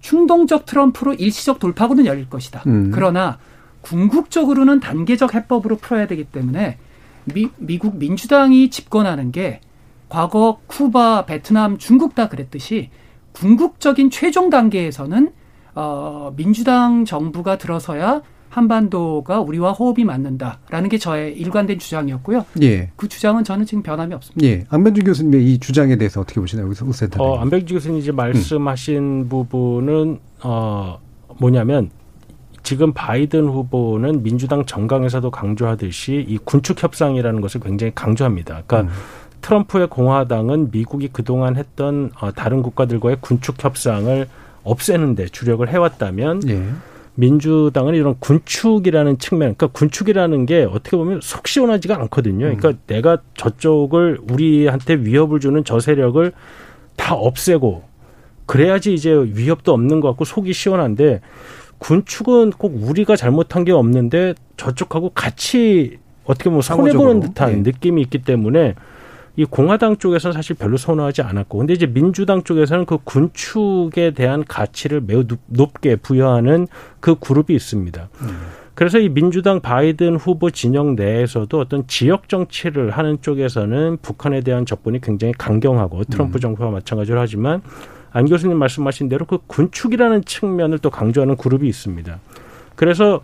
[0.00, 2.62] 충동적 트럼프로 일시적 돌파구는 열릴 것이다.
[2.66, 2.90] 음.
[2.92, 3.38] 그러나
[3.82, 6.78] 궁극적으로는 단계적 해법으로 풀어야 되기 때문에
[7.32, 9.60] 미, 미국 민주당이 집권하는 게
[10.08, 12.90] 과거 쿠바, 베트남, 중국 다 그랬듯이
[13.32, 15.32] 궁극적인 최종 단계에서는
[15.74, 22.44] 어, 민주당 정부가 들어서야 한반도가 우리와 호흡이 맞는다라는 게 저의 일관된 주장이었고요.
[22.62, 22.90] 예.
[22.96, 24.46] 그 주장은 저는 지금 변함이 없습니다.
[24.46, 24.64] 예.
[24.68, 26.66] 안병주 교수님의 이 주장에 대해서 어떻게 보시나요?
[26.66, 27.22] 여기서 우센터.
[27.22, 29.28] 어, 안병주 교수님 이제 말씀하신 음.
[29.28, 30.98] 부분은 어
[31.38, 31.90] 뭐냐면
[32.64, 38.62] 지금 바이든 후보는 민주당 정강에서도 강조하듯이 이 군축 협상이라는 것을 굉장히 강조합니다.
[38.66, 38.98] 그러니까 음.
[39.40, 44.26] 트럼프의 공화당은 미국이 그동안 했던 어, 다른 국가들과의 군축 협상을
[44.64, 46.62] 없애는데 주력을 해왔다면 예.
[47.14, 52.46] 민주당은 이런 군축이라는 측면, 그러니까 군축이라는 게 어떻게 보면 속 시원하지가 않거든요.
[52.46, 52.78] 그러니까 음.
[52.86, 56.32] 내가 저쪽을 우리한테 위협을 주는 저 세력을
[56.96, 57.82] 다 없애고
[58.46, 61.20] 그래야지 이제 위협도 없는 것 같고 속이 시원한데
[61.78, 67.70] 군축은 꼭 우리가 잘못한 게 없는데 저쪽하고 같이 어떻게 보면 손해 보는 듯한 네.
[67.70, 68.74] 느낌이 있기 때문에
[69.40, 75.00] 이 공화당 쪽에서는 사실 별로 선호하지 않았고 근데 이제 민주당 쪽에서는 그 군축에 대한 가치를
[75.00, 76.68] 매우 높게 부여하는
[77.00, 78.10] 그 그룹이 있습니다.
[78.20, 78.40] 음.
[78.74, 85.00] 그래서 이 민주당 바이든 후보 진영 내에서도 어떤 지역 정치를 하는 쪽에서는 북한에 대한 접근이
[85.00, 86.40] 굉장히 강경하고 트럼프 음.
[86.40, 87.62] 정부와 마찬가지로 하지만
[88.12, 92.18] 안 교수님 말씀하신 대로 그 군축이라는 측면을 또 강조하는 그룹이 있습니다.
[92.76, 93.22] 그래서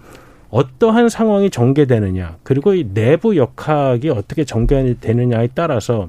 [0.51, 6.09] 어떠한 상황이 전개되느냐 그리고 이 내부 역학이 어떻게 전개되느냐에 따라서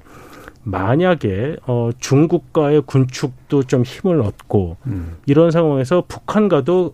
[0.64, 5.18] 만약에 어 중국과의 군축도 좀 힘을 얻고 음.
[5.26, 6.94] 이런 상황에서 북한과도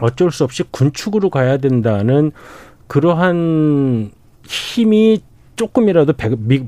[0.00, 2.32] 어쩔 수 없이 군축으로 가야 된다는
[2.88, 4.10] 그러한
[4.46, 5.22] 힘이
[5.56, 6.14] 조금이라도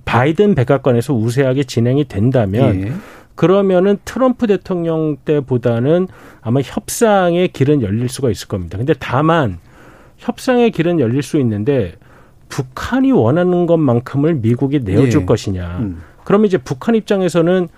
[0.04, 2.92] 바이든 백악관에서 우세하게 진행이 된다면 예.
[3.34, 6.06] 그러면은 트럼프 대통령 때보다는
[6.40, 8.78] 아마 협상의 길은 열릴 수가 있을 겁니다.
[8.78, 9.58] 근데 다만
[10.18, 11.94] 협상의 길은 열릴 수 있는데
[12.48, 15.26] 북한이 원하는 것만큼을 미국이 내어줄 예.
[15.26, 15.78] 것이냐.
[15.80, 16.02] 음.
[16.24, 17.68] 그러면 이제 북한 입장에서는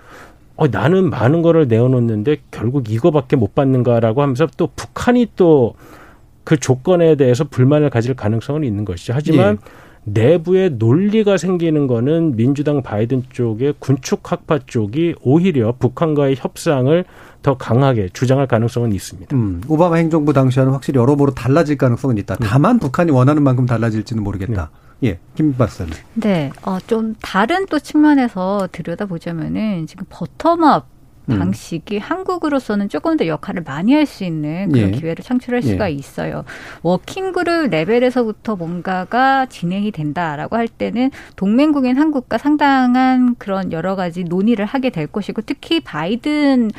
[0.55, 5.75] 어, 나는 많은 거를 내어놓는데 결국 이거밖에 못 받는가라고 하면서 또 북한이 또
[6.47, 9.11] 그 조건에 대해서 불만을 가질 가능성은 있는 것이죠.
[9.13, 9.57] 하지만
[10.07, 10.31] 예.
[10.37, 17.03] 내부에 논리가 생기는 거는 민주당 바이든 쪽의 군축 학파 쪽이 오히려 북한과의 협상을
[17.47, 19.33] 더 강하게 주장할 가능성은 있습니다.
[19.33, 22.35] 음, 오바마 행정부 당시와는 확실히 여러모로 달라질 가능성은 있다.
[22.35, 22.45] 네.
[22.45, 24.69] 다만 북한이 원하는 만큼 달라질지는 모르겠다.
[24.99, 25.09] 네.
[25.11, 25.93] 예, 김 박사님.
[26.15, 30.96] 네, 어, 좀 다른 또 측면에서 들여다보자면은 지금 버텀업 음.
[31.27, 32.01] 방식이 음.
[32.01, 34.97] 한국으로서는 조금 더 역할을 많이 할 수 있는 그런 예.
[34.97, 35.93] 기회를 창출할 수가 예.
[35.93, 36.45] 있어요.
[36.81, 44.89] 워킹그룹 레벨에서부터 뭔가가 진행이 된다라고 할 때는 동맹국인 한국과 상당한 그런 여러 가지 논의를 하게
[44.89, 46.71] 될 것이고 특히 바이든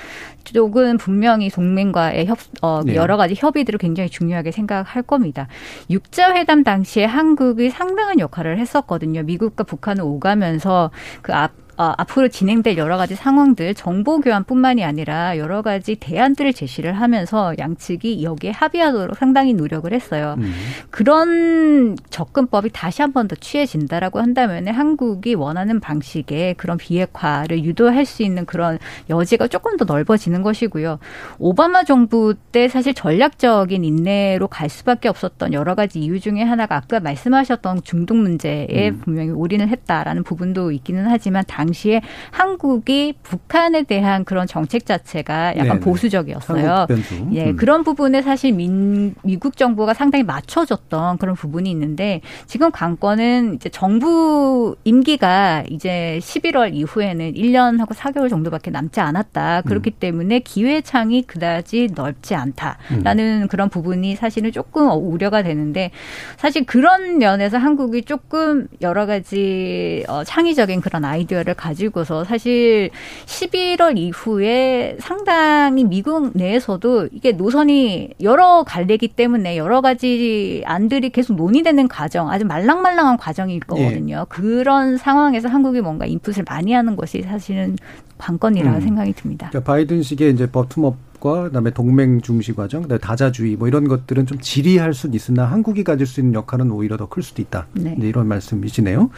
[0.44, 2.94] 쪽은 분명히 동맹과의 협, 어, 네.
[2.94, 5.48] 여러 가지 협의들을 굉장히 중요하게 생각할 겁니다.
[5.90, 9.22] 육자 회담 당시에 한국이 상당한 역할을 했었거든요.
[9.22, 10.90] 미국과 북한을 오가면서
[11.22, 16.92] 그 앞, 어, 앞으로 진행될 여러 가지 상황들 정보 교환뿐만이 아니라 여러 가지 대안들을 제시를
[16.92, 20.34] 하면서 양측이 여기에 합의하도록 상당히 노력을 했어요.
[20.38, 20.52] 음.
[20.90, 28.22] 그런 접근법이 다시 한 번 더 취해진다라고 한다면 한국이 원하는 방식의 그런 비핵화를 유도할 수
[28.22, 28.78] 있는 그런
[29.10, 30.98] 여지가 조금 더 넓어지는 것이고요.
[31.38, 37.00] 오바마 정부 때 사실 전략적인 인내로 갈 수밖에 없었던 여러 가지 이유 중에 하나가 아까
[37.00, 39.00] 말씀하셨던 중독 문제에 음.
[39.04, 42.00] 분명히 올인을 했다라는 부분도 있기는 하지만 당 시에
[42.30, 45.80] 한국이 북한에 대한 그런 정책 자체가 약간 네네.
[45.80, 46.86] 보수적이었어요.
[47.32, 47.56] 예, 음.
[47.56, 54.76] 그런 부분에 사실 민, 미국 정부가 상당히 맞춰줬던 그런 부분이 있는데 지금 관건은 이제 정부
[54.84, 59.62] 임기가 이제 11월 이후에는 1년하고 4개월 정도밖에 남지 않았다.
[59.62, 60.00] 그렇기 음.
[60.00, 63.48] 때문에 기회 창이 그다지 넓지 않다라는 음.
[63.48, 65.90] 그런 부분이 사실은 조금 우려가 되는데
[66.36, 72.88] 사실 그런 면에서 한국이 조금 여러 가지 어, 창의적인 그런 아이디어를 가지고서 사실
[73.26, 81.88] 11월 이후에 상당히 미국 내에서도 이게 노선이 여러 갈래기 때문에 여러 가지 안들이 계속 논의되는
[81.88, 84.20] 과정, 아주 말랑말랑한 과정일 거거든요.
[84.20, 84.24] 예.
[84.28, 87.76] 그런 상황에서 한국이 뭔가 인풋을 많이 하는 것이 사실은
[88.16, 88.80] 관건이라 음.
[88.80, 89.48] 생각이 듭니다.
[89.50, 94.94] 그러니까 바이든식의 이제 버텀업과 그다음에 동맹 중시 과정, 그다음에 다자주의 뭐 이런 것들은 좀 지리할
[94.94, 97.66] 수는 있으나 한국이 가질 수 있는 역할은 오히려 더 클 수도 있다.
[97.72, 97.96] 네.
[98.00, 99.10] 이런 말씀이시네요.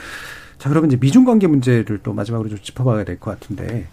[0.60, 3.86] 자, 그러면 이제 미중 관계 문제를 또 마지막으로 좀 짚어봐야 될 것 같은데.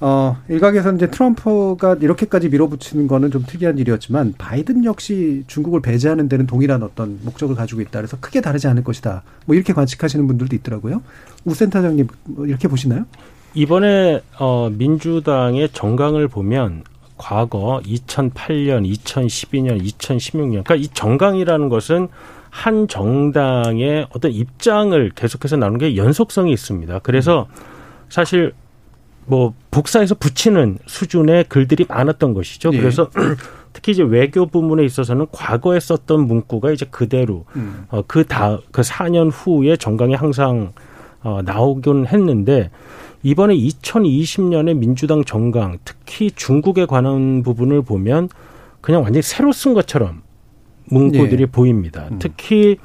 [0.00, 6.48] 어, 일각에서 이제 트럼프가 이렇게까지 밀어붙이는 거는 좀 특이한 일이었지만 바이든 역시 중국을 배제하는 데는
[6.48, 8.00] 동일한 어떤 목적을 가지고 있다.
[8.00, 9.22] 그래서 크게 다르지 않을 것이다.
[9.46, 11.02] 뭐 이렇게 관측하시는 분들도 있더라고요.
[11.44, 13.06] 우 센터장님 뭐 이렇게 보시나요?
[13.54, 16.82] 이번에 어, 민주당의 정강을 보면
[17.16, 22.08] 과거 2008년, 2012년, 2016년 그러니까 이 정강이라는 것은
[22.52, 26.98] 한 정당의 어떤 입장을 계속해서 나누는 게 연속성이 있습니다.
[26.98, 27.48] 그래서
[28.10, 28.52] 사실
[29.24, 32.70] 뭐 복사해서 붙이는 수준의 글들이 많았던 것이죠.
[32.70, 32.78] 네.
[32.78, 33.08] 그래서
[33.72, 37.86] 특히 이제 외교 부문에 있어서는 과거에 썼던 문구가 이제 그대로 음.
[37.88, 40.74] 어, 그다그 그 4년 후에 정강이 항상
[41.22, 42.70] 어, 나오긴 했는데
[43.22, 48.28] 이번에 2020년에 민주당 정강 특히 중국에 관한 부분을 보면
[48.82, 50.20] 그냥 완전히 새로 쓴 것처럼
[50.92, 51.46] 문구들이 네.
[51.46, 52.08] 보입니다.
[52.10, 52.18] 음.
[52.18, 52.76] 특히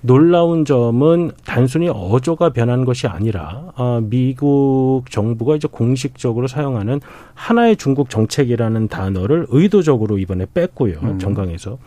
[0.00, 7.00] 놀라운 점은 단순히 어조가 변한 것이 아니라 어, 미국 정부가 이제 공식적으로 사용하는
[7.34, 10.98] 하나의 중국 정책이라는 단어를 의도적으로 이번에 뺐고요.
[11.02, 11.18] 음.
[11.18, 11.78] 정강에서.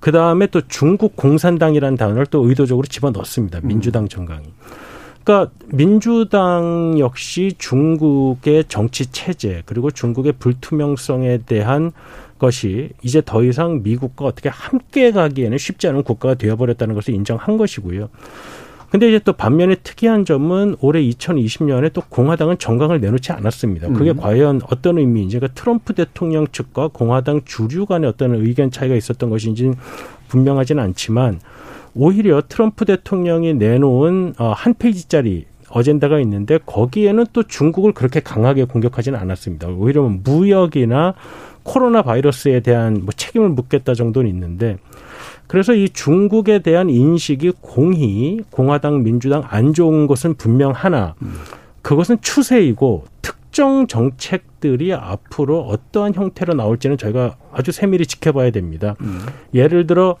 [0.00, 3.60] 그 다음에 또 중국 공산당이라는 단어를 또 의도적으로 집어넣습니다.
[3.62, 4.46] 민주당 정강이.
[5.22, 11.92] 그러니까 민주당 역시 중국의 정치 체제 그리고 중국의 불투명성에 대한
[12.42, 18.08] 것이 이제 더 이상 미국과 어떻게 함께 가기에는 쉽지 않은 국가가 되어버렸다는 것을 인정한 것이고요.
[18.90, 23.88] 근데 이제 또 반면에 특이한 점은 올해 2020년에 또 공화당은 정강을 내놓지 않았습니다.
[23.88, 24.16] 그게 음.
[24.16, 29.74] 과연 어떤 의미인지, 그러니까 트럼프 대통령 측과 공화당 주류 간의 어떤 의견 차이가 있었던 것인지는
[30.28, 31.40] 분명하지는 않지만
[31.94, 39.18] 오히려 트럼프 대통령이 내놓은 어, 한 페이지짜리 어젠다가 있는데 거기에는 또 중국을 그렇게 강하게 공격하지는
[39.18, 39.68] 않았습니다.
[39.68, 41.14] 오히려 무역이나
[41.62, 44.78] 코로나 바이러스에 대한 뭐 책임을 묻겠다 정도는 있는데
[45.46, 51.14] 그래서 이 중국에 대한 인식이 공히 공화당 민주당 안 좋은 것은 분명 하나
[51.82, 58.96] 그것은 추세이고 특정 정책들이 앞으로 어떠한 형태로 나올지는 저희가 아주 세밀히 지켜봐야 됩니다.
[59.02, 59.20] 음.
[59.52, 60.16] 예를 들어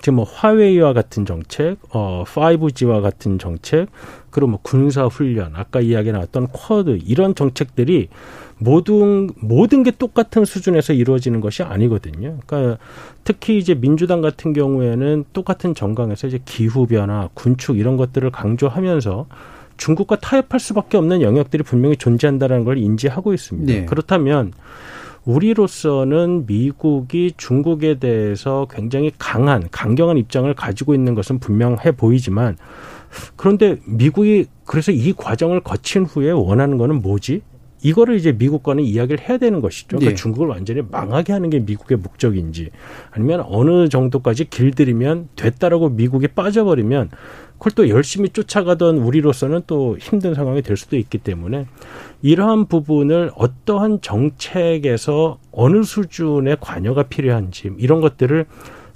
[0.00, 3.88] 지금 뭐 화웨이와 같은 정책, 어 5G와 같은 정책,
[4.30, 8.08] 그리고 뭐 군사 훈련, 아까 이야기 나왔던 쿼드 이런 정책들이
[8.60, 12.36] 모든 모든 게 똑같은 수준에서 이루어지는 것이 아니거든요.
[12.46, 12.78] 그러니까
[13.24, 19.26] 특히 이제 민주당 같은 경우에는 똑같은 정강에서 이제 기후 변화, 군축 이런 것들을 강조하면서
[19.78, 23.72] 중국과 타협할 수밖에 없는 영역들이 분명히 존재한다는 걸 인지하고 있습니다.
[23.72, 23.86] 네.
[23.86, 24.52] 그렇다면
[25.24, 32.58] 우리로서는 미국이 중국에 대해서 굉장히 강한 강경한 입장을 가지고 있는 것은 분명해 보이지만
[33.36, 37.42] 그런데 미국이 그래서 이 과정을 거친 후에 원하는 거는 뭐지?
[37.82, 39.88] 이거를 이제 미국과는 이야기를 해야 되는 것이죠.
[39.96, 40.14] 그러니까 네.
[40.14, 42.70] 중국을 완전히 망하게 하는 게 미국의 목적인지
[43.10, 47.10] 아니면 어느 정도까지 길들이면 됐다라고 미국이 빠져버리면
[47.58, 51.66] 그걸 또 열심히 쫓아가던 우리로서는 또 힘든 상황이 될 수도 있기 때문에
[52.22, 58.46] 이러한 부분을 어떠한 정책에서 어느 수준의 관여가 필요한지 이런 것들을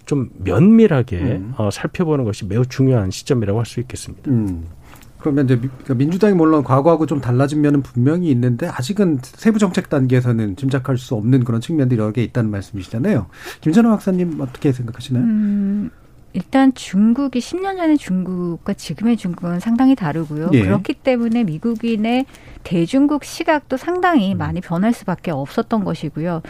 [0.07, 1.55] 좀 면밀하게 음.
[1.57, 4.31] 어, 살펴보는 것이 매우 중요한 시점이라고 할 수 있겠습니다.
[4.31, 4.67] 음.
[5.25, 10.57] 그러면 이제 그러니까 민주당이 물론 과거하고 좀 달라진 면은 분명히 있는데 아직은 세부 정책 단계에서는
[10.57, 13.25] 짐작할 수 없는 그런 측면들이 여러 개 있다는 말씀이시잖아요.
[13.63, 15.25] 김전호 박사님 어떻게 생각하시나요?
[15.25, 15.91] 음,
[16.35, 20.51] 일단 중국이 10년 전의 중국과 지금의 중국은 상당히 다르고요.
[20.53, 20.63] 예.
[20.63, 22.27] 그렇기 때문에 미국인의
[22.65, 26.43] 대중국 시각도 상당히 많이 변할 수밖에 없었던 것이고요.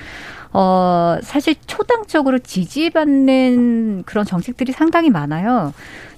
[0.52, 5.72] 어, 사실 초당적으로 지지받는 그런 정책들이 상당히 많아요.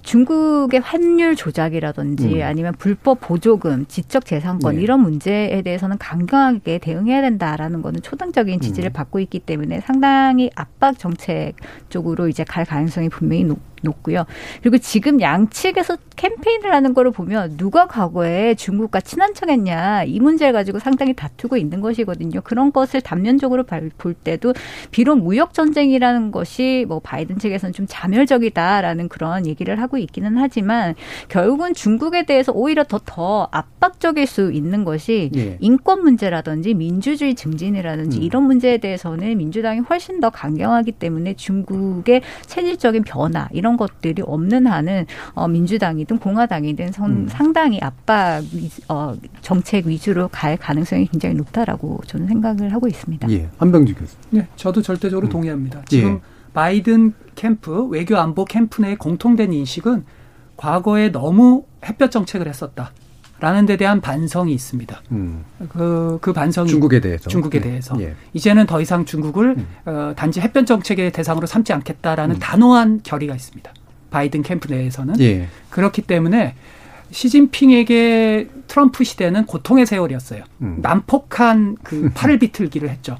[0.07, 2.43] 중국의 환율 조작이라든지 음.
[2.43, 4.83] 아니면 불법 보조금, 지적 재산권 네.
[4.83, 8.93] 이런 문제에 대해서는 강경하게 대응해야 된다라는 거는 초당적인 지지를 음.
[8.93, 11.55] 받고 있기 때문에 상당히 압박 정책
[11.89, 14.25] 쪽으로 이제 갈 가능성이 분명히 높, 높고요.
[14.63, 20.79] 그리고 지금 양측에서 캠페인을 하는 거를 보면 누가 과거에 중국과 친한 척했냐 이 문제를 가지고
[20.79, 22.41] 상당히 다투고 있는 것이거든요.
[22.43, 24.55] 그런 것을 단면적으로 볼 때도
[24.91, 30.95] 비록 무역 전쟁이라는 것이 뭐 바이든 측에서는 좀 자멸적이다라는 그런 얘기를 하고 있기는 하지만
[31.29, 35.57] 결국은 중국에 대해서 오히려 더 더 압박적일 수 있는 것이 예.
[35.61, 38.23] 인권 문제라든지 민주주의 증진이라든지 음.
[38.23, 45.07] 이런 문제에 대해서는 민주당이 훨씬 더 강경하기 때문에 중국의 체질적인 변화 이런 것들이 없는 한은
[45.33, 47.29] 어, 민주당이든 공화당이든 선, 음.
[47.29, 48.43] 상당히 압박
[48.89, 53.31] 어, 정책 위주로 갈 가능성이 굉장히 높다라고 저는 생각을 하고 있습니다.
[53.31, 54.17] 예, 한병지 교수.
[54.31, 55.31] 네, 저도 절대적으로 음.
[55.31, 55.83] 동의합니다.
[55.87, 56.21] 지금 예.
[56.53, 60.05] 바이든 캠프 외교 안보 캠프 내 공통된 인식은
[60.57, 62.93] 과거에 너무 햇볕 정책을 했었다.
[63.39, 65.03] 라는 데 대한 반성이 있습니다.
[65.13, 65.45] 음.
[65.69, 66.69] 그, 그 반성이.
[66.69, 67.29] 중국에 대해서.
[67.29, 67.69] 중국에 네.
[67.69, 68.01] 대해서.
[68.01, 68.15] 예.
[68.33, 69.67] 이제는 더 이상 중국을 음.
[69.85, 72.41] 어, 단지 햇볕 정책의 대상으로 삼지 않겠다라는 음.
[72.41, 73.71] 단호한 결의가 있습니다.
[74.11, 75.21] 바이든 캠프 내에서는.
[75.21, 75.49] 예.
[75.69, 76.55] 그렇기 때문에
[77.11, 80.43] 시진핑에게 트럼프 시대는 고통의 세월이었어요.
[80.63, 80.79] 음.
[80.81, 83.19] 난폭한 그 팔을 비틀기를 했죠.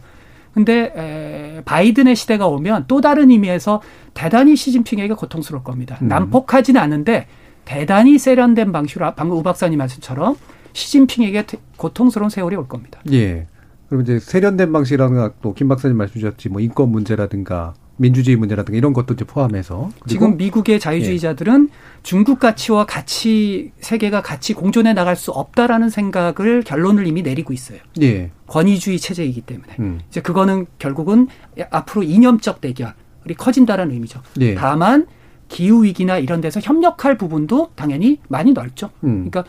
[0.55, 3.83] 근데 에, 바이든의 시대가 오면 또 다른 의미에서
[4.15, 5.99] 대단히 시진핑에게 고통스러울 겁니다.
[6.01, 6.09] 음.
[6.09, 7.27] 난폭하지는 않은데
[7.67, 10.37] 대단히 세련된 방식으로 방금 우 박사님 말씀처럼
[10.73, 11.45] 시진핑에게
[11.77, 13.01] 고통스러운 세월이 올 겁니다.
[13.13, 13.47] 예.
[13.89, 19.15] 그럼 이제 세련된 방식이라든가 또김 박사님 말씀 주셨지 뭐 인권 문제라든가 민주주의 문제라든가 이런 것도
[19.15, 21.77] 이제 포함해서 지금 미국의 자유주의자들은 예.
[22.03, 27.79] 중국 가치와 가치 세계가 같이 공존해 나갈 수 없다라는 생각을 결론을 이미 내리고 있어요.
[28.03, 28.31] 예.
[28.47, 30.01] 권위주의 체제이기 때문에 음.
[30.09, 31.29] 이제 그거는 결국은
[31.71, 34.21] 앞으로 이념적 대결이 커진다라는 의미죠.
[34.41, 34.55] 예.
[34.55, 35.07] 다만
[35.49, 38.91] 기후 위기나 이런 데서 협력할 부분도 당연히 많이 넓죠.
[39.05, 39.29] 음.
[39.31, 39.45] 그러니까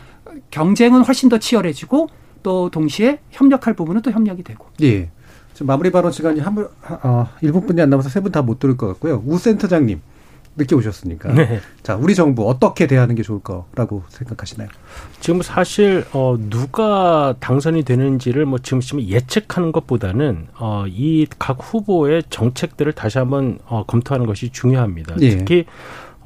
[0.50, 2.08] 경쟁은 훨씬 더 치열해지고
[2.42, 4.66] 또 동시에 협력할 부분은 또 협력이 되고.
[4.82, 5.10] 예.
[5.62, 6.68] 마무리 발언 시간이 한 분,
[7.02, 9.22] 어, 1분뿐이 안 남아서 세 분 다 못 들을 것 같고요.
[9.26, 10.00] 우 센터장님.
[10.58, 11.32] 늦게 오셨으니까.
[11.32, 11.60] 네.
[11.82, 14.68] 자, 우리 정부 어떻게 대하는 게 좋을 거라고 생각하시나요?
[15.20, 23.18] 지금 사실 어 누가 당선이 되는지를 뭐 지금 예측하는 것보다는 어이 각 후보의 정책들을 다시
[23.18, 25.16] 한번 어 검토하는 것이 중요합니다.
[25.16, 25.30] 네.
[25.30, 25.64] 특히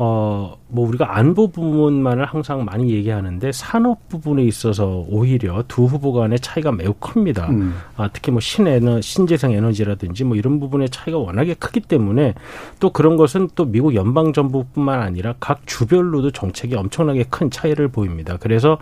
[0.04, 6.40] 어, 뭐 우리가 안보 부분만을 항상 많이 얘기하는데 산업 부분에 있어서 오히려 두 후보 간의
[6.40, 7.48] 차이가 매우 큽니다.
[7.50, 7.74] 음.
[7.96, 12.34] 아, 특히 뭐 신에너 신재생 에너지라든지 뭐 이런 부분의 차이가 워낙에 크기 때문에
[12.80, 18.36] 또 그런 것은 또 미국 연방 정부뿐만 아니라 각 주별로도 정책이 엄청나게 큰 차이를 보입니다.
[18.40, 18.78] 그래서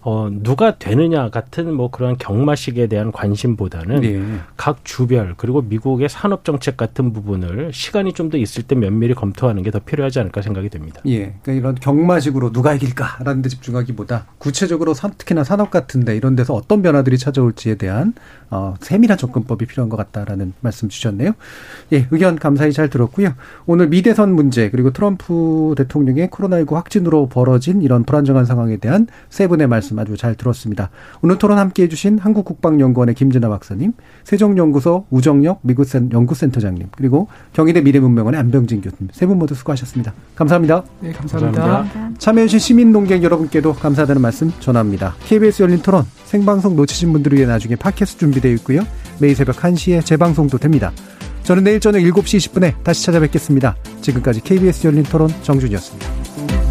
[0.00, 4.22] 어, 누가 되느냐 같은 뭐 그런 경마식에 대한 관심보다는 네.
[4.54, 9.62] 각 주별 그리고 미국의 산업 정책 같은 부분을 시간이 좀 더 있을 때 면밀히 검토하는
[9.62, 11.00] 게 더 필요하지 않을까 생각이 됩니다.
[11.08, 11.33] 예.
[11.42, 17.18] 그러니까 이런 경마식으로 누가 이길까라는 데 집중하기보다 구체적으로 특히나 산업 같은데 이런 데서 어떤 변화들이
[17.18, 18.14] 찾아올지에 대한
[18.50, 21.32] 어, 세밀한 접근법이 필요한 것 같다라는 말씀 주셨네요.
[21.92, 23.34] 예, 의견 감사히 잘 들었고요.
[23.66, 29.66] 오늘 미대선 문제 그리고 트럼프 대통령의 코로나19 확진으로 벌어진 이런 불안정한 상황에 대한 세 분의
[29.66, 30.90] 말씀 아주 잘 들었습니다.
[31.22, 33.92] 오늘 토론 함께해 주신 한국국방연구원의 김진아 박사님,
[34.24, 40.12] 세종연구소 우정역 미국 연구센터장님, 그리고 경희대 미래문명원의 안병진 교수님 세 분 모두 수고하셨습니다.
[40.36, 40.84] 감사합니다.
[41.00, 41.23] 네, 감사합니다.
[41.28, 42.10] 감사합니다.
[42.18, 45.14] 참여해주신 시민농객 여러분께도 감사하다는 말씀 전합니다.
[45.26, 48.86] KBS 열린 토론 생방송 놓치신 분들을 위해 나중에 팟캐스트 준비되어 있고요.
[49.18, 50.92] 매일 새벽 1시에 재방송도 됩니다.
[51.42, 53.76] 저는 내일 저녁 7시 20분에 다시 찾아뵙겠습니다.
[54.00, 56.63] 지금까지 KBS 열린 토론 정준이었습니다.